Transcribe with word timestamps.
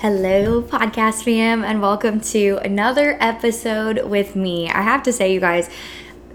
Hello, 0.00 0.62
podcast 0.62 1.24
fam, 1.24 1.62
and 1.62 1.82
welcome 1.82 2.22
to 2.22 2.58
another 2.64 3.18
episode 3.20 4.02
with 4.06 4.34
me. 4.34 4.70
I 4.70 4.80
have 4.80 5.02
to 5.02 5.12
say, 5.12 5.34
you 5.34 5.40
guys, 5.40 5.68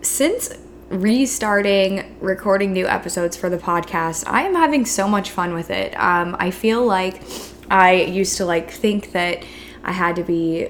since 0.03 0.53
restarting 0.89 2.15
recording 2.21 2.73
new 2.73 2.85
episodes 2.85 3.35
for 3.35 3.49
the 3.49 3.57
podcast, 3.57 4.23
I 4.27 4.43
am 4.43 4.53
having 4.53 4.85
so 4.85 5.07
much 5.07 5.31
fun 5.31 5.55
with 5.55 5.71
it. 5.71 5.99
Um, 5.99 6.35
I 6.37 6.51
feel 6.51 6.85
like 6.85 7.23
I 7.71 7.93
used 8.03 8.37
to 8.37 8.45
like 8.45 8.69
think 8.69 9.13
that 9.13 9.43
I 9.83 9.93
had 9.93 10.15
to 10.17 10.23
be 10.23 10.67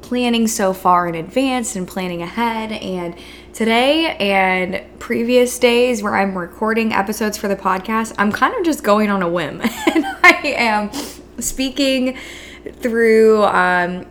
planning 0.00 0.48
so 0.48 0.72
far 0.72 1.06
in 1.06 1.14
advance 1.14 1.76
and 1.76 1.86
planning 1.86 2.22
ahead 2.22 2.72
and 2.72 3.14
today 3.52 4.16
and 4.16 4.82
previous 4.98 5.60
days 5.60 6.02
where 6.02 6.16
I'm 6.16 6.36
recording 6.36 6.92
episodes 6.92 7.38
for 7.38 7.46
the 7.46 7.54
podcast, 7.54 8.16
I'm 8.18 8.32
kind 8.32 8.52
of 8.56 8.64
just 8.64 8.82
going 8.82 9.10
on 9.10 9.22
a 9.22 9.28
whim 9.28 9.60
and 9.94 10.04
I 10.24 10.40
am 10.56 10.90
speaking 11.38 12.16
through 12.74 13.44
um, 13.44 14.06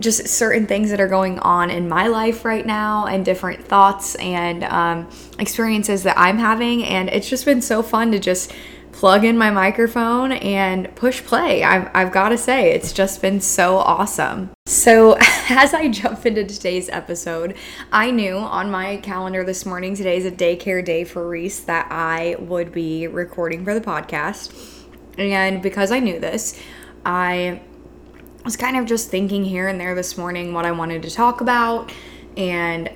just 0.00 0.28
certain 0.28 0.66
things 0.66 0.90
that 0.90 1.00
are 1.00 1.08
going 1.08 1.38
on 1.40 1.70
in 1.70 1.88
my 1.88 2.06
life 2.06 2.44
right 2.44 2.66
now 2.66 3.06
and 3.06 3.24
different 3.24 3.64
thoughts 3.64 4.14
and 4.16 4.64
um, 4.64 5.08
experiences 5.38 6.02
that 6.02 6.18
I'm 6.18 6.38
having. 6.38 6.84
And 6.84 7.08
it's 7.08 7.28
just 7.28 7.44
been 7.44 7.62
so 7.62 7.82
fun 7.82 8.12
to 8.12 8.18
just 8.18 8.52
plug 8.92 9.24
in 9.24 9.36
my 9.36 9.50
microphone 9.50 10.32
and 10.32 10.94
push 10.96 11.22
play. 11.22 11.62
I've, 11.62 11.90
I've 11.94 12.12
got 12.12 12.30
to 12.30 12.38
say, 12.38 12.72
it's 12.72 12.92
just 12.92 13.20
been 13.20 13.40
so 13.40 13.76
awesome. 13.76 14.50
So, 14.64 15.18
as 15.50 15.74
I 15.74 15.88
jump 15.88 16.24
into 16.24 16.44
today's 16.44 16.88
episode, 16.88 17.56
I 17.92 18.10
knew 18.10 18.36
on 18.36 18.70
my 18.70 18.96
calendar 18.98 19.44
this 19.44 19.66
morning, 19.66 19.94
today 19.94 20.16
is 20.16 20.24
a 20.24 20.30
daycare 20.30 20.82
day 20.82 21.04
for 21.04 21.28
Reese, 21.28 21.60
that 21.60 21.88
I 21.90 22.36
would 22.38 22.72
be 22.72 23.06
recording 23.06 23.64
for 23.64 23.74
the 23.74 23.82
podcast. 23.82 24.75
And 25.18 25.62
because 25.62 25.90
I 25.90 25.98
knew 25.98 26.18
this, 26.20 26.60
I 27.04 27.62
was 28.44 28.56
kind 28.56 28.76
of 28.76 28.86
just 28.86 29.10
thinking 29.10 29.44
here 29.44 29.68
and 29.68 29.80
there 29.80 29.94
this 29.94 30.16
morning 30.16 30.52
what 30.52 30.64
I 30.64 30.72
wanted 30.72 31.02
to 31.02 31.10
talk 31.10 31.40
about. 31.40 31.92
And 32.36 32.90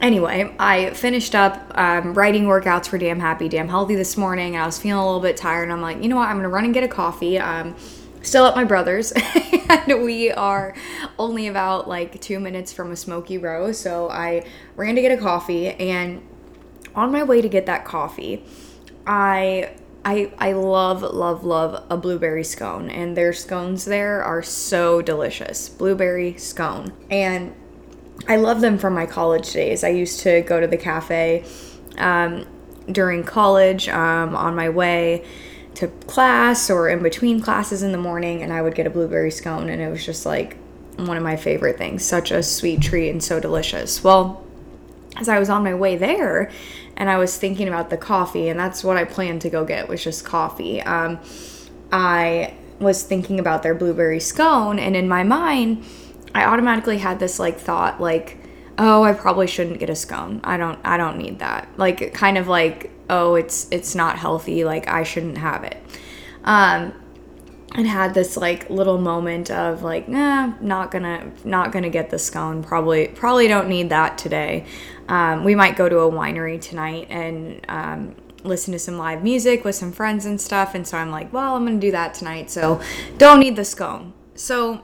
anyway, 0.00 0.54
I 0.58 0.90
finished 0.90 1.34
up 1.34 1.72
um, 1.76 2.14
writing 2.14 2.44
workouts 2.44 2.86
for 2.86 2.98
Damn 2.98 3.20
Happy, 3.20 3.48
Damn 3.48 3.68
Healthy 3.68 3.96
this 3.96 4.16
morning. 4.16 4.54
And 4.54 4.62
I 4.62 4.66
was 4.66 4.78
feeling 4.78 5.02
a 5.02 5.04
little 5.04 5.20
bit 5.20 5.36
tired. 5.36 5.64
And 5.64 5.72
I'm 5.72 5.80
like, 5.80 6.02
you 6.02 6.08
know 6.08 6.16
what? 6.16 6.28
I'm 6.28 6.36
going 6.36 6.44
to 6.44 6.48
run 6.48 6.64
and 6.64 6.74
get 6.74 6.84
a 6.84 6.88
coffee. 6.88 7.38
Um, 7.38 7.76
still 8.22 8.46
at 8.46 8.54
my 8.54 8.64
brother's. 8.64 9.12
and 9.68 10.02
we 10.02 10.30
are 10.30 10.74
only 11.18 11.46
about 11.46 11.88
like 11.88 12.20
two 12.20 12.38
minutes 12.38 12.72
from 12.72 12.92
a 12.92 12.96
Smokey 12.96 13.38
Row. 13.38 13.72
So 13.72 14.08
I 14.10 14.44
ran 14.76 14.94
to 14.96 15.00
get 15.00 15.12
a 15.12 15.20
coffee. 15.20 15.68
And 15.68 16.26
on 16.94 17.10
my 17.10 17.22
way 17.22 17.40
to 17.40 17.48
get 17.48 17.66
that 17.66 17.84
coffee, 17.84 18.44
I 19.06 19.74
I 20.06 20.30
I 20.38 20.52
love 20.52 21.02
love 21.02 21.44
love 21.44 21.84
a 21.90 21.96
blueberry 21.96 22.44
scone 22.44 22.88
and 22.88 23.16
their 23.16 23.32
scones 23.32 23.84
there 23.84 24.22
are 24.22 24.40
so 24.40 25.02
delicious. 25.02 25.68
Blueberry 25.68 26.38
scone. 26.38 26.92
And 27.10 27.52
I 28.28 28.36
love 28.36 28.60
them 28.60 28.78
from 28.78 28.94
my 28.94 29.04
college 29.04 29.52
days. 29.52 29.82
I 29.82 29.88
used 29.88 30.20
to 30.20 30.42
go 30.42 30.60
to 30.60 30.68
the 30.68 30.76
cafe 30.76 31.44
um, 31.98 32.46
during 32.90 33.24
college 33.24 33.88
um, 33.88 34.36
on 34.36 34.54
my 34.54 34.68
way 34.68 35.24
to 35.74 35.88
class 35.88 36.70
or 36.70 36.88
in 36.88 37.02
between 37.02 37.40
classes 37.40 37.82
in 37.82 37.90
the 37.90 37.98
morning 37.98 38.42
and 38.42 38.52
I 38.52 38.62
would 38.62 38.76
get 38.76 38.86
a 38.86 38.90
blueberry 38.90 39.32
scone 39.32 39.68
and 39.68 39.82
it 39.82 39.90
was 39.90 40.06
just 40.06 40.24
like 40.24 40.56
one 40.98 41.16
of 41.16 41.22
my 41.24 41.36
favorite 41.36 41.78
things. 41.78 42.04
Such 42.04 42.30
a 42.30 42.44
sweet 42.44 42.80
treat 42.80 43.10
and 43.10 43.22
so 43.22 43.40
delicious. 43.40 44.04
Well, 44.04 44.44
as 45.16 45.28
I 45.28 45.40
was 45.40 45.50
on 45.50 45.64
my 45.64 45.74
way 45.74 45.96
there, 45.96 46.52
and 46.96 47.10
I 47.10 47.18
was 47.18 47.36
thinking 47.36 47.68
about 47.68 47.90
the 47.90 47.96
coffee, 47.96 48.48
and 48.48 48.58
that's 48.58 48.82
what 48.82 48.96
I 48.96 49.04
planned 49.04 49.42
to 49.42 49.50
go 49.50 49.64
get 49.64 49.88
was 49.88 50.02
just 50.02 50.24
coffee. 50.24 50.80
Um, 50.82 51.18
I 51.92 52.54
was 52.78 53.02
thinking 53.02 53.38
about 53.38 53.62
their 53.62 53.74
blueberry 53.74 54.20
scone, 54.20 54.78
and 54.78 54.96
in 54.96 55.08
my 55.08 55.22
mind, 55.22 55.84
I 56.34 56.44
automatically 56.44 56.98
had 56.98 57.18
this 57.18 57.38
like 57.38 57.58
thought, 57.58 58.00
like, 58.00 58.38
oh, 58.78 59.02
I 59.02 59.12
probably 59.12 59.46
shouldn't 59.46 59.78
get 59.78 59.90
a 59.90 59.96
scone. 59.96 60.40
I 60.44 60.56
don't, 60.56 60.78
I 60.84 60.96
don't 60.96 61.18
need 61.18 61.38
that. 61.38 61.68
Like, 61.76 62.12
kind 62.12 62.36
of 62.36 62.48
like, 62.48 62.90
oh, 63.08 63.34
it's 63.34 63.68
it's 63.70 63.94
not 63.94 64.18
healthy. 64.18 64.64
Like, 64.64 64.88
I 64.88 65.02
shouldn't 65.02 65.38
have 65.38 65.64
it. 65.64 65.82
Um, 66.44 66.92
and 67.76 67.86
had 67.86 68.14
this 68.14 68.36
like 68.36 68.68
little 68.70 68.98
moment 68.98 69.50
of 69.50 69.82
like 69.82 70.08
nah 70.08 70.52
not 70.60 70.90
gonna 70.90 71.30
not 71.44 71.70
gonna 71.70 71.90
get 71.90 72.10
the 72.10 72.18
scone 72.18 72.62
probably 72.62 73.08
probably 73.08 73.46
don't 73.46 73.68
need 73.68 73.90
that 73.90 74.18
today 74.18 74.66
um, 75.08 75.44
we 75.44 75.54
might 75.54 75.76
go 75.76 75.88
to 75.88 75.98
a 76.00 76.10
winery 76.10 76.60
tonight 76.60 77.06
and 77.10 77.64
um, 77.68 78.16
listen 78.42 78.72
to 78.72 78.78
some 78.78 78.96
live 78.96 79.22
music 79.22 79.64
with 79.64 79.74
some 79.74 79.92
friends 79.92 80.24
and 80.24 80.40
stuff 80.40 80.74
and 80.74 80.86
so 80.86 80.96
i'm 80.96 81.10
like 81.10 81.32
well 81.32 81.54
i'm 81.54 81.64
gonna 81.64 81.78
do 81.78 81.92
that 81.92 82.14
tonight 82.14 82.50
so 82.50 82.80
don't 83.18 83.38
need 83.38 83.54
the 83.54 83.64
scone 83.64 84.12
so 84.34 84.82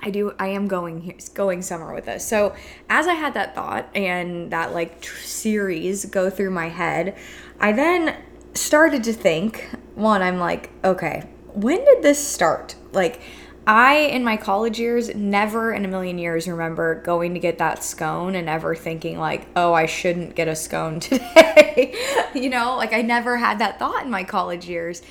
I 0.00 0.10
do. 0.10 0.32
I 0.38 0.46
am 0.48 0.68
going 0.68 1.00
here, 1.00 1.16
going 1.34 1.60
somewhere 1.60 1.92
with 1.92 2.04
this. 2.04 2.24
So 2.24 2.54
as 2.88 3.08
I 3.08 3.14
had 3.14 3.34
that 3.34 3.56
thought 3.56 3.88
and 3.96 4.52
that 4.52 4.72
like 4.72 5.00
tr- 5.00 5.18
series 5.18 6.04
go 6.04 6.30
through 6.30 6.50
my 6.50 6.68
head, 6.68 7.16
I 7.58 7.72
then 7.72 8.14
started 8.54 9.02
to 9.02 9.12
think. 9.12 9.68
One, 9.96 10.22
I'm 10.22 10.38
like, 10.38 10.70
okay, 10.84 11.28
when 11.62 11.84
did 11.84 12.02
this 12.02 12.24
start? 12.24 12.76
Like, 12.92 13.20
I, 13.66 13.96
in 13.96 14.24
my 14.24 14.36
college 14.36 14.78
years, 14.78 15.14
never 15.14 15.72
in 15.72 15.84
a 15.84 15.88
million 15.88 16.18
years 16.18 16.48
remember 16.48 17.02
going 17.02 17.34
to 17.34 17.40
get 17.40 17.58
that 17.58 17.84
scone 17.84 18.34
and 18.34 18.48
ever 18.48 18.74
thinking, 18.74 19.18
like, 19.18 19.46
oh, 19.56 19.74
I 19.74 19.86
shouldn't 19.86 20.34
get 20.34 20.48
a 20.48 20.56
scone 20.56 21.00
today. 21.00 21.94
you 22.34 22.48
know, 22.48 22.76
like 22.76 22.92
I 22.92 23.02
never 23.02 23.36
had 23.36 23.58
that 23.58 23.78
thought 23.78 24.04
in 24.04 24.10
my 24.10 24.24
college 24.24 24.66
years. 24.66 25.02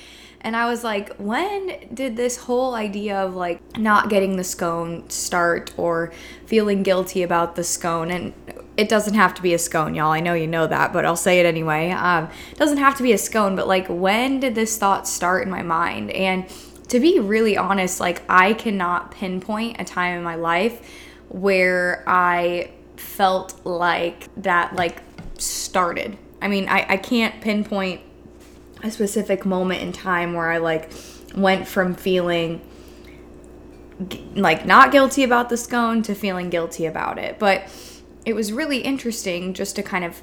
And 0.48 0.56
I 0.56 0.64
was 0.64 0.82
like, 0.82 1.14
when 1.16 1.78
did 1.92 2.16
this 2.16 2.38
whole 2.38 2.74
idea 2.74 3.18
of 3.18 3.34
like 3.34 3.76
not 3.76 4.08
getting 4.08 4.38
the 4.38 4.44
scone 4.44 5.10
start 5.10 5.74
or 5.76 6.10
feeling 6.46 6.82
guilty 6.82 7.22
about 7.22 7.54
the 7.54 7.62
scone? 7.62 8.10
And 8.10 8.32
it 8.78 8.88
doesn't 8.88 9.12
have 9.12 9.34
to 9.34 9.42
be 9.42 9.52
a 9.52 9.58
scone, 9.58 9.94
y'all. 9.94 10.10
I 10.10 10.20
know 10.20 10.32
you 10.32 10.46
know 10.46 10.66
that, 10.66 10.94
but 10.94 11.04
I'll 11.04 11.16
say 11.16 11.38
it 11.38 11.44
anyway. 11.44 11.90
Um, 11.90 12.30
it 12.50 12.56
doesn't 12.56 12.78
have 12.78 12.96
to 12.96 13.02
be 13.02 13.12
a 13.12 13.18
scone, 13.18 13.56
but 13.56 13.68
like, 13.68 13.88
when 13.88 14.40
did 14.40 14.54
this 14.54 14.78
thought 14.78 15.06
start 15.06 15.42
in 15.42 15.50
my 15.50 15.60
mind? 15.60 16.12
And 16.12 16.48
to 16.88 16.98
be 16.98 17.20
really 17.20 17.58
honest, 17.58 18.00
like, 18.00 18.22
I 18.26 18.54
cannot 18.54 19.10
pinpoint 19.10 19.78
a 19.78 19.84
time 19.84 20.16
in 20.16 20.24
my 20.24 20.36
life 20.36 20.80
where 21.28 22.04
I 22.06 22.70
felt 22.96 23.66
like 23.66 24.34
that, 24.42 24.74
like, 24.76 25.02
started. 25.36 26.16
I 26.40 26.48
mean, 26.48 26.70
I, 26.70 26.86
I 26.88 26.96
can't 26.96 27.38
pinpoint 27.42 28.00
a 28.82 28.90
specific 28.90 29.44
moment 29.44 29.82
in 29.82 29.92
time 29.92 30.34
where 30.34 30.50
I, 30.50 30.58
like, 30.58 30.92
went 31.34 31.66
from 31.66 31.94
feeling 31.94 32.60
like 34.34 34.64
not 34.64 34.92
guilty 34.92 35.24
about 35.24 35.48
the 35.48 35.56
scone 35.56 36.02
to 36.02 36.14
feeling 36.14 36.50
guilty 36.50 36.86
about 36.86 37.18
it. 37.18 37.38
But 37.38 37.64
it 38.24 38.34
was 38.34 38.52
really 38.52 38.78
interesting 38.78 39.54
just 39.54 39.76
to 39.76 39.82
kind 39.82 40.04
of 40.04 40.22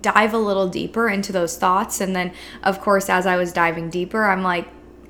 dive 0.00 0.34
a 0.34 0.38
little 0.38 0.68
deeper 0.68 1.08
into 1.08 1.32
those 1.32 1.56
thoughts. 1.56 2.00
And 2.00 2.14
then, 2.14 2.32
of 2.62 2.80
course, 2.80 3.08
as 3.08 3.26
I 3.26 3.36
was 3.36 3.52
diving 3.52 3.90
deeper, 3.90 4.24
I'm 4.24 4.42
like, 4.42 4.66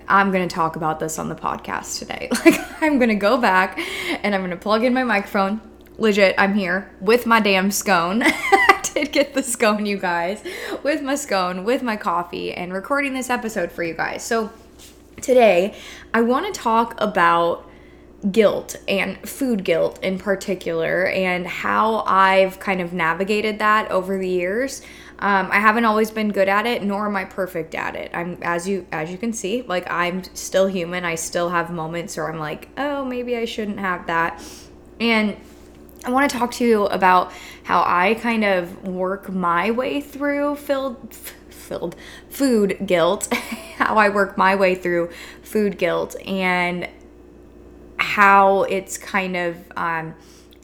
I'm 0.07 0.31
going 0.31 0.47
to 0.47 0.55
talk 0.55 0.77
about 0.77 1.01
this 1.01 1.19
on 1.19 1.29
the 1.29 1.35
podcast 1.35 1.99
today. 1.99 2.29
Like, 2.45 2.83
I'm 2.83 2.99
going 2.99 3.09
to 3.09 3.15
go 3.15 3.39
back 3.39 3.79
and 4.23 4.35
I'm 4.35 4.43
going 4.43 4.51
to 4.51 4.57
plug 4.57 4.85
in 4.85 4.93
my 4.93 5.05
microphone. 5.05 5.63
Legit, 5.97 6.35
I'm 6.37 6.55
here 6.55 6.95
with 7.01 7.25
my 7.25 7.41
damn 7.41 7.71
scone. 7.71 8.23
Did 8.95 9.11
get 9.11 9.35
the 9.35 9.43
scone, 9.43 9.87
you 9.87 9.99
guys, 9.99 10.43
with 10.85 11.03
my 11.03 11.17
scone, 11.17 11.65
with 11.65 11.83
my 11.83 11.97
coffee, 11.97 12.53
and 12.53 12.73
recording 12.73 13.13
this 13.13 13.29
episode 13.29 13.73
for 13.73 13.83
you 13.83 13.93
guys. 13.93 14.23
So, 14.23 14.53
today, 15.21 15.75
I 16.13 16.21
want 16.21 16.47
to 16.47 16.61
talk 16.61 16.95
about 16.99 17.69
guilt 18.31 18.77
and 18.87 19.19
food 19.29 19.65
guilt 19.65 19.99
in 20.01 20.19
particular 20.19 21.07
and 21.09 21.45
how 21.47 22.05
I've 22.07 22.61
kind 22.61 22.81
of 22.81 22.93
navigated 22.93 23.59
that 23.59 23.91
over 23.91 24.17
the 24.17 24.29
years. 24.29 24.81
Um, 25.19 25.49
I 25.51 25.59
haven't 25.59 25.87
always 25.87 26.13
been 26.13 26.31
good 26.31 26.49
at 26.49 26.65
it, 26.65 26.85
nor 26.85 27.07
am 27.07 27.17
I 27.17 27.25
perfect 27.25 27.75
at 27.75 27.97
it. 27.97 28.13
I'm 28.15 28.39
as 28.43 28.69
you 28.69 28.87
as 28.93 29.11
you 29.11 29.19
can 29.19 29.33
see, 29.33 29.63
like 29.63 29.91
I'm 29.91 30.23
still 30.35 30.69
human. 30.69 31.05
I 31.05 31.17
still 31.17 31.51
have 31.51 31.71
moments 31.73 32.17
where 32.17 32.31
I'm 32.31 32.39
like, 32.39 32.69
oh, 32.79 33.05
maybe 33.05 33.37
I 33.37 33.45
shouldn't 33.45 33.81
have 33.81 34.07
that. 34.07 34.41
And 35.01 35.37
I 36.05 36.11
want 36.11 36.31
to 36.31 36.37
talk 36.37 36.53
to 36.53 36.65
you 36.65 36.85
about 36.87 37.33
how 37.63 37.83
I 37.87 38.15
kind 38.15 38.45
of 38.45 38.87
work 38.87 39.31
my 39.31 39.71
way 39.71 40.01
through 40.01 40.57
filled 40.57 41.15
filled 41.15 41.97
food 42.29 42.79
guilt, 42.85 43.33
how 43.77 43.97
I 43.97 44.11
work 44.11 44.37
my 44.37 44.55
way 44.55 44.75
through 44.75 45.11
food 45.43 45.79
guilt 45.79 46.15
and 46.27 46.89
how 47.97 48.65
it's 48.65 48.99
kind 48.99 49.35
of 49.35 49.57
um, 49.77 50.15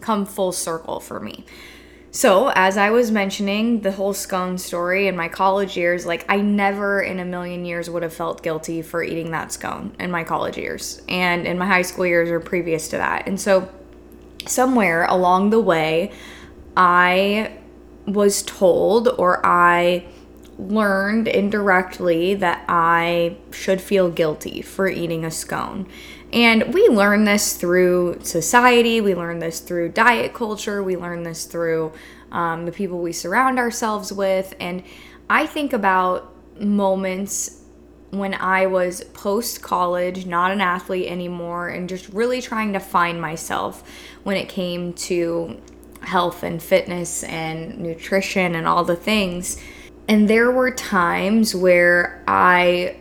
come 0.00 0.26
full 0.26 0.52
circle 0.52 1.00
for 1.00 1.20
me. 1.20 1.46
So, 2.12 2.48
as 2.48 2.76
I 2.76 2.90
was 2.90 3.10
mentioning, 3.12 3.82
the 3.82 3.92
whole 3.92 4.12
scone 4.12 4.58
story 4.58 5.06
in 5.06 5.16
my 5.16 5.28
college 5.28 5.76
years, 5.76 6.04
like 6.04 6.26
I 6.28 6.40
never 6.40 7.00
in 7.00 7.20
a 7.20 7.24
million 7.24 7.64
years 7.64 7.88
would 7.88 8.02
have 8.02 8.12
felt 8.12 8.42
guilty 8.42 8.82
for 8.82 9.02
eating 9.02 9.30
that 9.30 9.52
scone 9.52 9.94
in 10.00 10.10
my 10.10 10.24
college 10.24 10.58
years 10.58 11.00
and 11.08 11.46
in 11.46 11.56
my 11.56 11.66
high 11.66 11.82
school 11.82 12.04
years 12.04 12.28
or 12.28 12.40
previous 12.40 12.88
to 12.88 12.96
that. 12.96 13.28
And 13.28 13.40
so, 13.40 13.68
somewhere 14.48 15.04
along 15.06 15.50
the 15.50 15.60
way, 15.60 16.12
I 16.76 17.58
was 18.06 18.42
told 18.42 19.08
or 19.08 19.44
I 19.44 20.04
learned 20.58 21.28
indirectly 21.28 22.34
that 22.34 22.64
I 22.68 23.36
should 23.50 23.80
feel 23.80 24.10
guilty 24.10 24.62
for 24.62 24.88
eating 24.88 25.24
a 25.24 25.30
scone. 25.30 25.86
And 26.32 26.72
we 26.72 26.88
learn 26.88 27.24
this 27.24 27.56
through 27.56 28.20
society, 28.22 29.00
we 29.00 29.14
learn 29.14 29.40
this 29.40 29.60
through 29.60 29.90
diet 29.90 30.32
culture, 30.32 30.82
we 30.82 30.96
learn 30.96 31.24
this 31.24 31.44
through 31.44 31.92
um, 32.30 32.66
the 32.66 32.72
people 32.72 33.00
we 33.00 33.12
surround 33.12 33.58
ourselves 33.58 34.12
with. 34.12 34.54
And 34.60 34.84
I 35.28 35.46
think 35.46 35.72
about 35.72 36.32
moments 36.60 37.62
when 38.10 38.34
I 38.34 38.66
was 38.66 39.02
post 39.04 39.62
college, 39.62 40.26
not 40.26 40.50
an 40.50 40.60
athlete 40.60 41.08
anymore, 41.08 41.68
and 41.68 41.88
just 41.88 42.08
really 42.08 42.42
trying 42.42 42.72
to 42.72 42.80
find 42.80 43.20
myself 43.20 43.82
when 44.22 44.36
it 44.36 44.48
came 44.48 44.92
to 44.92 45.60
health 46.02 46.42
and 46.42 46.62
fitness 46.62 47.22
and 47.24 47.78
nutrition 47.78 48.54
and 48.54 48.66
all 48.66 48.84
the 48.84 48.96
things. 48.96 49.60
And 50.08 50.28
there 50.28 50.50
were 50.50 50.70
times 50.70 51.54
where 51.54 52.22
I 52.26 52.96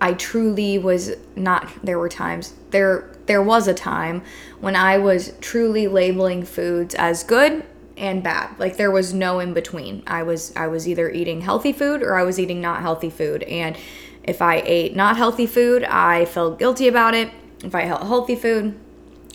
I 0.00 0.12
truly 0.12 0.78
was 0.78 1.12
not 1.34 1.68
there 1.82 1.98
were 1.98 2.08
times 2.08 2.54
there 2.70 3.10
there 3.26 3.42
was 3.42 3.66
a 3.66 3.74
time 3.74 4.22
when 4.60 4.76
I 4.76 4.98
was 4.98 5.32
truly 5.40 5.88
labeling 5.88 6.44
foods 6.44 6.94
as 6.94 7.24
good 7.24 7.64
and 7.96 8.22
bad. 8.22 8.58
Like 8.58 8.76
there 8.76 8.90
was 8.90 9.14
no 9.14 9.40
in 9.40 9.54
between. 9.54 10.02
I 10.06 10.22
was 10.22 10.54
I 10.54 10.66
was 10.68 10.86
either 10.86 11.10
eating 11.10 11.40
healthy 11.40 11.72
food 11.72 12.02
or 12.02 12.16
I 12.16 12.22
was 12.22 12.38
eating 12.38 12.60
not 12.60 12.82
healthy 12.82 13.10
food. 13.10 13.42
And 13.44 13.76
if 14.22 14.42
I 14.42 14.62
ate 14.64 14.94
not 14.94 15.16
healthy 15.16 15.46
food, 15.46 15.84
I 15.84 16.24
felt 16.26 16.58
guilty 16.58 16.88
about 16.88 17.14
it. 17.14 17.30
If 17.64 17.74
I 17.74 17.82
ate 17.82 17.88
healthy 17.88 18.36
food, 18.36 18.78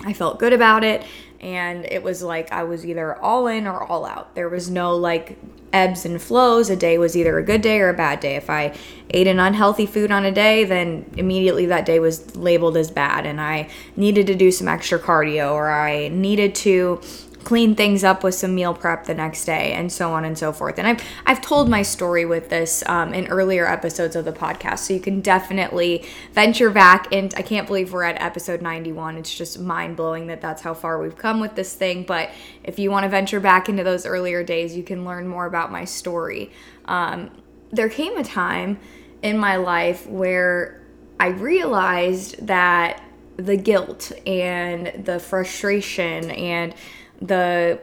I 0.03 0.13
felt 0.13 0.39
good 0.39 0.53
about 0.53 0.83
it 0.83 1.05
and 1.41 1.85
it 1.85 2.03
was 2.03 2.21
like 2.21 2.51
I 2.51 2.63
was 2.63 2.85
either 2.85 3.15
all 3.15 3.47
in 3.47 3.65
or 3.65 3.83
all 3.83 4.05
out. 4.05 4.35
There 4.35 4.47
was 4.47 4.69
no 4.69 4.95
like 4.95 5.37
ebbs 5.73 6.05
and 6.05 6.21
flows. 6.21 6.69
A 6.69 6.75
day 6.75 6.99
was 6.99 7.17
either 7.17 7.37
a 7.39 7.43
good 7.43 7.61
day 7.61 7.79
or 7.79 7.89
a 7.89 7.93
bad 7.93 8.19
day. 8.19 8.35
If 8.35 8.49
I 8.49 8.75
ate 9.09 9.25
an 9.25 9.39
unhealthy 9.39 9.87
food 9.87 10.11
on 10.11 10.23
a 10.23 10.31
day, 10.31 10.63
then 10.63 11.09
immediately 11.17 11.65
that 11.65 11.85
day 11.85 11.99
was 11.99 12.35
labeled 12.35 12.77
as 12.77 12.91
bad 12.91 13.25
and 13.25 13.41
I 13.41 13.69
needed 13.95 14.27
to 14.27 14.35
do 14.35 14.51
some 14.51 14.67
extra 14.67 14.99
cardio 14.99 15.53
or 15.53 15.71
I 15.71 16.09
needed 16.09 16.53
to 16.55 17.01
clean 17.43 17.75
things 17.75 18.03
up 18.03 18.23
with 18.23 18.35
some 18.35 18.53
meal 18.53 18.73
prep 18.73 19.05
the 19.05 19.13
next 19.13 19.45
day 19.45 19.73
and 19.73 19.91
so 19.91 20.11
on 20.13 20.25
and 20.25 20.37
so 20.37 20.51
forth. 20.51 20.77
And 20.77 20.87
i've 20.87 21.03
i've 21.25 21.41
told 21.41 21.69
my 21.69 21.81
story 21.81 22.25
with 22.25 22.49
this 22.49 22.83
um, 22.87 23.13
in 23.13 23.27
earlier 23.27 23.67
episodes 23.67 24.15
of 24.15 24.25
the 24.25 24.31
podcast. 24.31 24.79
So 24.79 24.93
you 24.93 24.99
can 24.99 25.21
definitely 25.21 26.05
venture 26.33 26.69
back 26.69 27.11
and 27.11 27.33
i 27.35 27.41
can't 27.41 27.67
believe 27.67 27.93
we're 27.93 28.03
at 28.03 28.21
episode 28.21 28.61
91 28.61 29.17
it's 29.17 29.33
just 29.33 29.59
mind-blowing 29.59 30.27
that 30.27 30.41
that's 30.41 30.61
how 30.61 30.73
far 30.73 31.01
we've 31.01 31.17
come 31.17 31.39
with 31.39 31.55
this 31.55 31.73
thing. 31.73 32.03
But 32.03 32.29
if 32.63 32.79
you 32.79 32.91
want 32.91 33.03
to 33.03 33.09
venture 33.09 33.39
back 33.39 33.69
into 33.69 33.83
those 33.83 34.05
earlier 34.05 34.43
days 34.43 34.75
you 34.75 34.83
can 34.83 35.05
learn 35.05 35.27
more 35.27 35.45
about 35.45 35.71
my 35.71 35.85
story. 35.85 36.51
Um, 36.85 37.31
there 37.71 37.89
came 37.89 38.17
a 38.17 38.23
time 38.23 38.79
in 39.21 39.37
my 39.37 39.55
life 39.55 40.07
where 40.07 40.81
i 41.19 41.27
realized 41.27 42.45
that 42.45 43.01
the 43.37 43.57
guilt 43.57 44.11
and 44.25 45.05
the 45.05 45.19
frustration 45.19 46.31
and 46.31 46.73
the 47.21 47.79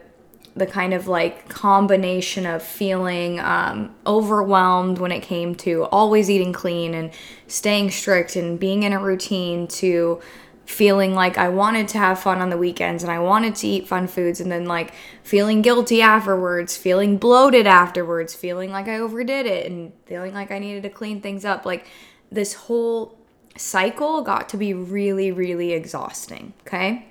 the 0.55 0.65
kind 0.65 0.93
of 0.93 1.07
like 1.07 1.47
combination 1.47 2.45
of 2.45 2.61
feeling 2.61 3.39
um, 3.39 3.95
overwhelmed 4.05 4.97
when 4.97 5.11
it 5.11 5.21
came 5.21 5.55
to 5.55 5.83
always 5.85 6.29
eating 6.29 6.51
clean 6.51 6.93
and 6.93 7.11
staying 7.47 7.89
strict 7.91 8.35
and 8.35 8.59
being 8.59 8.83
in 8.83 8.91
a 8.91 8.99
routine 8.99 9.67
to 9.67 10.19
feeling 10.65 11.15
like 11.15 11.37
I 11.37 11.49
wanted 11.49 11.87
to 11.89 11.97
have 11.97 12.19
fun 12.19 12.41
on 12.41 12.49
the 12.49 12.57
weekends 12.57 13.01
and 13.03 13.11
I 13.11 13.19
wanted 13.19 13.55
to 13.55 13.67
eat 13.67 13.87
fun 13.87 14.07
foods 14.07 14.39
and 14.39 14.51
then 14.51 14.65
like 14.65 14.93
feeling 15.23 15.63
guilty 15.63 16.01
afterwards, 16.01 16.77
feeling 16.77 17.17
bloated 17.17 17.65
afterwards, 17.65 18.35
feeling 18.35 18.69
like 18.71 18.87
I 18.87 18.99
overdid 18.99 19.47
it 19.47 19.71
and 19.71 19.93
feeling 20.05 20.33
like 20.33 20.51
I 20.51 20.59
needed 20.59 20.83
to 20.83 20.89
clean 20.89 21.21
things 21.21 21.43
up. 21.43 21.65
Like 21.65 21.87
this 22.31 22.53
whole 22.53 23.17
cycle 23.57 24.21
got 24.21 24.47
to 24.49 24.57
be 24.57 24.73
really, 24.75 25.31
really 25.31 25.71
exhausting. 25.73 26.53
Okay. 26.67 27.07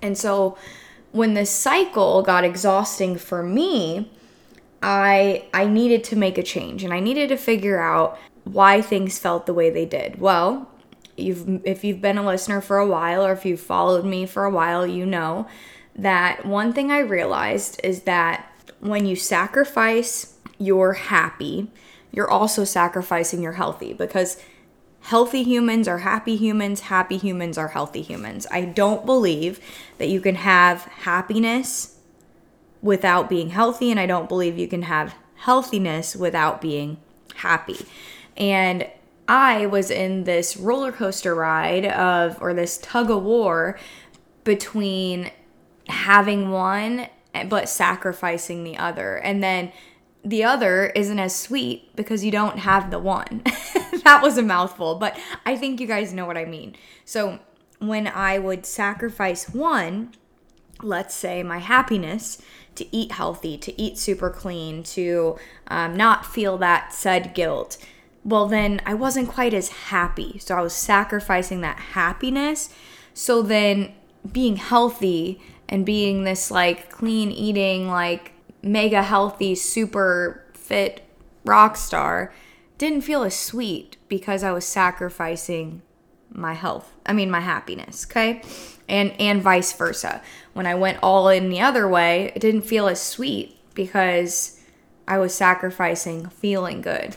And 0.00 0.16
so, 0.16 0.56
when 1.16 1.34
the 1.34 1.46
cycle 1.46 2.22
got 2.22 2.44
exhausting 2.44 3.16
for 3.16 3.42
me, 3.42 4.10
I 4.82 5.46
I 5.54 5.66
needed 5.66 6.04
to 6.04 6.16
make 6.16 6.36
a 6.38 6.42
change 6.42 6.84
and 6.84 6.92
I 6.92 7.00
needed 7.00 7.30
to 7.30 7.36
figure 7.36 7.80
out 7.80 8.18
why 8.44 8.82
things 8.82 9.18
felt 9.18 9.46
the 9.46 9.54
way 9.54 9.70
they 9.70 9.86
did. 9.86 10.20
Well, 10.20 10.70
you've 11.16 11.64
if 11.64 11.82
you've 11.82 12.02
been 12.02 12.18
a 12.18 12.26
listener 12.26 12.60
for 12.60 12.76
a 12.78 12.86
while 12.86 13.24
or 13.24 13.32
if 13.32 13.46
you've 13.46 13.60
followed 13.60 14.04
me 14.04 14.26
for 14.26 14.44
a 14.44 14.50
while, 14.50 14.86
you 14.86 15.06
know 15.06 15.48
that 15.96 16.44
one 16.44 16.74
thing 16.74 16.92
I 16.92 16.98
realized 16.98 17.80
is 17.82 18.02
that 18.02 18.52
when 18.80 19.06
you 19.06 19.16
sacrifice 19.16 20.34
your 20.58 20.92
happy, 20.92 21.70
you're 22.12 22.30
also 22.30 22.64
sacrificing 22.64 23.42
your 23.42 23.52
healthy 23.52 23.94
because 23.94 24.36
Healthy 25.06 25.44
humans 25.44 25.86
are 25.86 25.98
happy 25.98 26.34
humans, 26.34 26.80
happy 26.80 27.16
humans 27.16 27.56
are 27.56 27.68
healthy 27.68 28.02
humans. 28.02 28.44
I 28.50 28.62
don't 28.62 29.06
believe 29.06 29.60
that 29.98 30.08
you 30.08 30.20
can 30.20 30.34
have 30.34 30.82
happiness 30.82 32.00
without 32.82 33.28
being 33.28 33.50
healthy, 33.50 33.92
and 33.92 34.00
I 34.00 34.06
don't 34.06 34.28
believe 34.28 34.58
you 34.58 34.66
can 34.66 34.82
have 34.82 35.14
healthiness 35.36 36.16
without 36.16 36.60
being 36.60 36.96
happy. 37.36 37.86
And 38.36 38.88
I 39.28 39.66
was 39.66 39.92
in 39.92 40.24
this 40.24 40.56
roller 40.56 40.90
coaster 40.90 41.36
ride 41.36 41.86
of, 41.86 42.42
or 42.42 42.52
this 42.52 42.76
tug 42.76 43.08
of 43.08 43.22
war 43.22 43.78
between 44.42 45.30
having 45.86 46.50
one 46.50 47.06
but 47.48 47.68
sacrificing 47.68 48.64
the 48.64 48.76
other. 48.76 49.18
And 49.18 49.40
then 49.40 49.70
the 50.26 50.42
other 50.42 50.86
isn't 50.86 51.20
as 51.20 51.36
sweet 51.36 51.94
because 51.94 52.24
you 52.24 52.32
don't 52.32 52.58
have 52.58 52.90
the 52.90 52.98
one. 52.98 53.42
that 54.02 54.20
was 54.22 54.36
a 54.36 54.42
mouthful, 54.42 54.96
but 54.96 55.16
I 55.46 55.56
think 55.56 55.80
you 55.80 55.86
guys 55.86 56.12
know 56.12 56.26
what 56.26 56.36
I 56.36 56.44
mean. 56.44 56.74
So 57.04 57.38
when 57.78 58.08
I 58.08 58.40
would 58.40 58.66
sacrifice 58.66 59.48
one, 59.48 60.12
let's 60.82 61.14
say 61.14 61.44
my 61.44 61.58
happiness 61.58 62.42
to 62.74 62.94
eat 62.94 63.12
healthy, 63.12 63.56
to 63.56 63.80
eat 63.80 63.98
super 63.98 64.28
clean, 64.28 64.82
to 64.82 65.38
um, 65.68 65.96
not 65.96 66.26
feel 66.26 66.58
that 66.58 66.92
said 66.92 67.32
guilt, 67.32 67.78
well, 68.24 68.48
then 68.48 68.82
I 68.84 68.94
wasn't 68.94 69.28
quite 69.28 69.54
as 69.54 69.68
happy. 69.68 70.40
So 70.40 70.56
I 70.56 70.60
was 70.60 70.74
sacrificing 70.74 71.60
that 71.60 71.78
happiness. 71.78 72.68
So 73.14 73.42
then 73.42 73.94
being 74.32 74.56
healthy 74.56 75.40
and 75.68 75.86
being 75.86 76.24
this 76.24 76.50
like 76.50 76.90
clean 76.90 77.30
eating, 77.30 77.86
like 77.88 78.32
mega 78.62 79.02
healthy, 79.02 79.54
super 79.54 80.44
fit 80.54 81.02
rock 81.44 81.76
star 81.76 82.32
didn't 82.78 83.02
feel 83.02 83.22
as 83.22 83.34
sweet 83.34 83.96
because 84.08 84.42
I 84.42 84.52
was 84.52 84.64
sacrificing 84.64 85.82
my 86.30 86.54
health. 86.54 86.92
I 87.06 87.12
mean 87.12 87.30
my 87.30 87.40
happiness, 87.40 88.06
okay? 88.10 88.42
And 88.88 89.12
and 89.18 89.42
vice 89.42 89.72
versa. 89.72 90.20
When 90.52 90.66
I 90.66 90.74
went 90.74 90.98
all 91.02 91.28
in 91.28 91.48
the 91.48 91.60
other 91.60 91.88
way, 91.88 92.32
it 92.34 92.40
didn't 92.40 92.62
feel 92.62 92.88
as 92.88 93.00
sweet 93.00 93.56
because 93.74 94.60
I 95.08 95.18
was 95.18 95.34
sacrificing 95.34 96.28
feeling 96.28 96.82
good. 96.82 97.16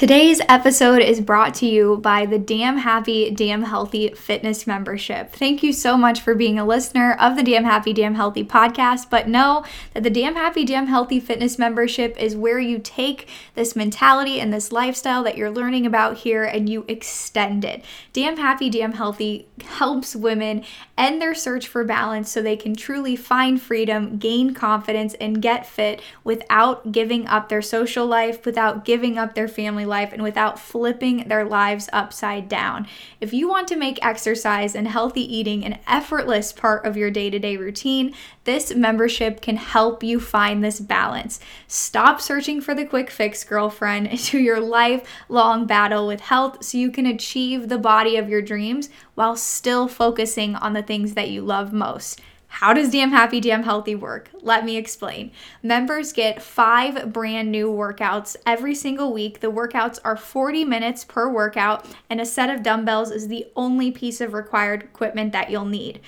Today's 0.00 0.40
episode 0.48 1.02
is 1.02 1.20
brought 1.20 1.52
to 1.56 1.66
you 1.66 1.98
by 1.98 2.24
the 2.24 2.38
Damn 2.38 2.78
Happy, 2.78 3.30
Damn 3.30 3.64
Healthy 3.64 4.14
Fitness 4.14 4.66
Membership. 4.66 5.30
Thank 5.30 5.62
you 5.62 5.74
so 5.74 5.98
much 5.98 6.22
for 6.22 6.34
being 6.34 6.58
a 6.58 6.64
listener 6.64 7.12
of 7.20 7.36
the 7.36 7.42
Damn 7.42 7.64
Happy, 7.64 7.92
Damn 7.92 8.14
Healthy 8.14 8.44
podcast. 8.44 9.10
But 9.10 9.28
know 9.28 9.62
that 9.92 10.02
the 10.02 10.08
Damn 10.08 10.36
Happy, 10.36 10.64
Damn 10.64 10.86
Healthy 10.86 11.20
Fitness 11.20 11.58
Membership 11.58 12.16
is 12.18 12.34
where 12.34 12.58
you 12.58 12.78
take 12.78 13.28
this 13.54 13.76
mentality 13.76 14.40
and 14.40 14.50
this 14.50 14.72
lifestyle 14.72 15.22
that 15.24 15.36
you're 15.36 15.50
learning 15.50 15.84
about 15.84 16.16
here 16.16 16.44
and 16.44 16.66
you 16.66 16.86
extend 16.88 17.62
it. 17.62 17.84
Damn 18.14 18.38
Happy, 18.38 18.70
Damn 18.70 18.92
Healthy 18.92 19.48
helps 19.62 20.16
women 20.16 20.64
end 20.96 21.20
their 21.20 21.34
search 21.34 21.68
for 21.68 21.84
balance 21.84 22.30
so 22.30 22.40
they 22.40 22.56
can 22.56 22.74
truly 22.74 23.16
find 23.16 23.60
freedom, 23.60 24.16
gain 24.16 24.54
confidence, 24.54 25.12
and 25.20 25.42
get 25.42 25.66
fit 25.66 26.00
without 26.24 26.90
giving 26.90 27.26
up 27.26 27.50
their 27.50 27.60
social 27.60 28.06
life, 28.06 28.46
without 28.46 28.86
giving 28.86 29.18
up 29.18 29.34
their 29.34 29.46
family 29.46 29.89
life 29.90 30.14
and 30.14 30.22
without 30.22 30.58
flipping 30.58 31.28
their 31.28 31.44
lives 31.44 31.90
upside 31.92 32.48
down. 32.48 32.86
If 33.20 33.34
you 33.34 33.46
want 33.46 33.68
to 33.68 33.76
make 33.76 34.02
exercise 34.02 34.74
and 34.74 34.88
healthy 34.88 35.20
eating 35.20 35.64
an 35.66 35.78
effortless 35.86 36.54
part 36.54 36.86
of 36.86 36.96
your 36.96 37.10
day 37.10 37.28
to 37.28 37.38
day 37.38 37.58
routine, 37.58 38.14
this 38.44 38.74
membership 38.74 39.42
can 39.42 39.56
help 39.56 40.02
you 40.02 40.18
find 40.18 40.64
this 40.64 40.80
balance. 40.80 41.40
Stop 41.66 42.20
searching 42.20 42.62
for 42.62 42.74
the 42.74 42.86
quick 42.86 43.10
fix, 43.10 43.44
girlfriend, 43.44 44.18
to 44.30 44.38
your 44.38 44.60
lifelong 44.60 45.66
battle 45.66 46.06
with 46.06 46.20
health 46.20 46.64
so 46.64 46.78
you 46.78 46.90
can 46.90 47.04
achieve 47.04 47.68
the 47.68 47.78
body 47.78 48.16
of 48.16 48.30
your 48.30 48.40
dreams 48.40 48.88
while 49.14 49.36
still 49.36 49.86
focusing 49.86 50.56
on 50.56 50.72
the 50.72 50.82
things 50.82 51.12
that 51.14 51.28
you 51.28 51.42
love 51.42 51.72
most. 51.72 52.20
How 52.52 52.74
does 52.74 52.90
Damn 52.90 53.12
Happy, 53.12 53.40
Damn 53.40 53.62
Healthy 53.62 53.94
work? 53.94 54.28
Let 54.42 54.64
me 54.64 54.76
explain. 54.76 55.30
Members 55.62 56.12
get 56.12 56.42
five 56.42 57.12
brand 57.12 57.50
new 57.50 57.70
workouts 57.70 58.36
every 58.44 58.74
single 58.74 59.12
week. 59.12 59.40
The 59.40 59.52
workouts 59.52 60.00
are 60.04 60.16
40 60.16 60.64
minutes 60.64 61.04
per 61.04 61.30
workout, 61.30 61.86
and 62.10 62.20
a 62.20 62.26
set 62.26 62.50
of 62.50 62.64
dumbbells 62.64 63.12
is 63.12 63.28
the 63.28 63.46
only 63.54 63.92
piece 63.92 64.20
of 64.20 64.34
required 64.34 64.82
equipment 64.82 65.32
that 65.32 65.50
you'll 65.50 65.64
need. 65.64 66.00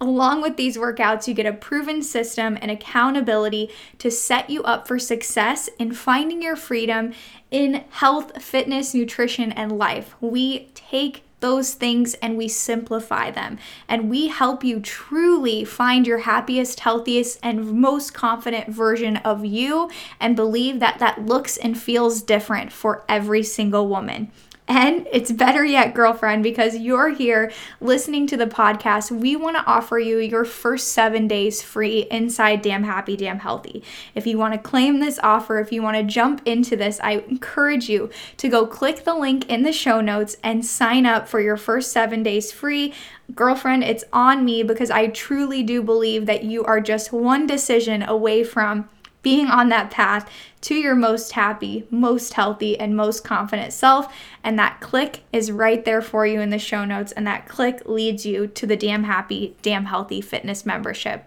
Along 0.00 0.40
with 0.40 0.56
these 0.56 0.78
workouts, 0.78 1.26
you 1.26 1.34
get 1.34 1.46
a 1.46 1.52
proven 1.52 2.02
system 2.02 2.56
and 2.62 2.70
accountability 2.70 3.68
to 3.98 4.10
set 4.12 4.48
you 4.48 4.62
up 4.62 4.86
for 4.86 5.00
success 5.00 5.68
in 5.80 5.92
finding 5.92 6.40
your 6.40 6.54
freedom 6.54 7.12
in 7.50 7.84
health, 7.90 8.40
fitness, 8.40 8.94
nutrition, 8.94 9.50
and 9.50 9.76
life. 9.76 10.14
We 10.20 10.70
take 10.74 11.24
those 11.40 11.74
things 11.74 12.14
and 12.14 12.36
we 12.36 12.48
simplify 12.48 13.30
them. 13.30 13.58
And 13.88 14.10
we 14.10 14.28
help 14.28 14.64
you 14.64 14.80
truly 14.80 15.64
find 15.64 16.06
your 16.06 16.18
happiest, 16.18 16.80
healthiest, 16.80 17.38
and 17.42 17.72
most 17.72 18.14
confident 18.14 18.68
version 18.68 19.18
of 19.18 19.44
you 19.44 19.90
and 20.20 20.34
believe 20.36 20.80
that 20.80 20.98
that 20.98 21.26
looks 21.26 21.56
and 21.56 21.78
feels 21.78 22.22
different 22.22 22.72
for 22.72 23.04
every 23.08 23.42
single 23.42 23.88
woman. 23.88 24.30
And 24.68 25.08
it's 25.10 25.32
better 25.32 25.64
yet, 25.64 25.94
girlfriend, 25.94 26.42
because 26.42 26.76
you're 26.76 27.08
here 27.08 27.50
listening 27.80 28.26
to 28.26 28.36
the 28.36 28.46
podcast. 28.46 29.10
We 29.10 29.34
want 29.34 29.56
to 29.56 29.64
offer 29.64 29.98
you 29.98 30.18
your 30.18 30.44
first 30.44 30.88
seven 30.88 31.26
days 31.26 31.62
free 31.62 32.06
inside 32.10 32.60
Damn 32.60 32.84
Happy, 32.84 33.16
Damn 33.16 33.38
Healthy. 33.38 33.82
If 34.14 34.26
you 34.26 34.36
want 34.36 34.52
to 34.52 34.60
claim 34.60 35.00
this 35.00 35.18
offer, 35.22 35.58
if 35.58 35.72
you 35.72 35.82
want 35.82 35.96
to 35.96 36.02
jump 36.02 36.42
into 36.44 36.76
this, 36.76 37.00
I 37.02 37.24
encourage 37.30 37.88
you 37.88 38.10
to 38.36 38.48
go 38.50 38.66
click 38.66 39.04
the 39.04 39.14
link 39.14 39.48
in 39.48 39.62
the 39.62 39.72
show 39.72 40.02
notes 40.02 40.36
and 40.44 40.66
sign 40.66 41.06
up 41.06 41.28
for 41.28 41.40
your 41.40 41.56
first 41.56 41.90
seven 41.90 42.22
days 42.22 42.52
free. 42.52 42.92
Girlfriend, 43.34 43.84
it's 43.84 44.04
on 44.12 44.44
me 44.44 44.62
because 44.62 44.90
I 44.90 45.06
truly 45.06 45.62
do 45.62 45.82
believe 45.82 46.26
that 46.26 46.44
you 46.44 46.62
are 46.64 46.80
just 46.80 47.10
one 47.10 47.46
decision 47.46 48.02
away 48.02 48.44
from 48.44 48.90
being 49.22 49.48
on 49.48 49.68
that 49.68 49.90
path 49.90 50.30
to 50.62 50.74
your 50.74 50.94
most 50.94 51.32
happy, 51.32 51.86
most 51.90 52.32
healthy, 52.34 52.78
and 52.78 52.96
most 52.96 53.24
confident 53.24 53.72
self. 53.72 54.12
And 54.44 54.58
that 54.58 54.80
click 54.80 55.22
is 55.32 55.50
right 55.52 55.84
there 55.84 56.02
for 56.02 56.26
you 56.26 56.40
in 56.40 56.50
the 56.50 56.58
show 56.58 56.84
notes. 56.84 57.12
And 57.12 57.26
that 57.26 57.48
click 57.48 57.82
leads 57.86 58.24
you 58.24 58.46
to 58.46 58.66
the 58.66 58.76
Damn 58.76 59.04
Happy, 59.04 59.56
Damn 59.62 59.86
Healthy 59.86 60.20
Fitness 60.20 60.64
membership. 60.64 61.24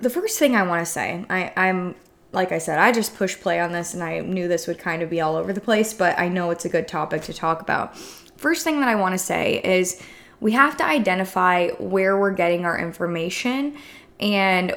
The 0.00 0.10
first 0.10 0.38
thing 0.38 0.54
I 0.54 0.64
want 0.64 0.84
to 0.84 0.90
say, 0.90 1.24
I, 1.30 1.52
I'm 1.56 1.94
like 2.34 2.52
I 2.52 2.58
said, 2.58 2.78
I 2.78 2.92
just 2.92 3.16
pushed 3.16 3.40
play 3.40 3.60
on 3.60 3.72
this 3.72 3.94
and 3.94 4.02
I 4.02 4.18
knew 4.20 4.48
this 4.48 4.66
would 4.66 4.78
kind 4.78 5.02
of 5.02 5.08
be 5.08 5.20
all 5.20 5.36
over 5.36 5.52
the 5.52 5.60
place, 5.60 5.94
but 5.94 6.18
I 6.18 6.28
know 6.28 6.50
it's 6.50 6.64
a 6.64 6.68
good 6.68 6.88
topic 6.88 7.22
to 7.22 7.32
talk 7.32 7.62
about. 7.62 7.96
First 8.36 8.64
thing 8.64 8.80
that 8.80 8.88
I 8.88 8.96
want 8.96 9.12
to 9.12 9.18
say 9.18 9.60
is 9.64 10.02
we 10.40 10.52
have 10.52 10.76
to 10.78 10.84
identify 10.84 11.68
where 11.72 12.18
we're 12.18 12.32
getting 12.32 12.64
our 12.64 12.78
information 12.78 13.76
and 14.20 14.76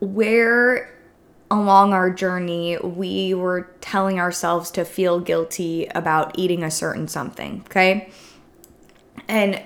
where 0.00 0.94
along 1.50 1.92
our 1.92 2.10
journey 2.10 2.76
we 2.78 3.34
were 3.34 3.70
telling 3.80 4.20
ourselves 4.20 4.70
to 4.70 4.84
feel 4.84 5.18
guilty 5.18 5.86
about 5.94 6.38
eating 6.38 6.62
a 6.62 6.70
certain 6.70 7.08
something, 7.08 7.62
okay? 7.66 8.10
And 9.28 9.62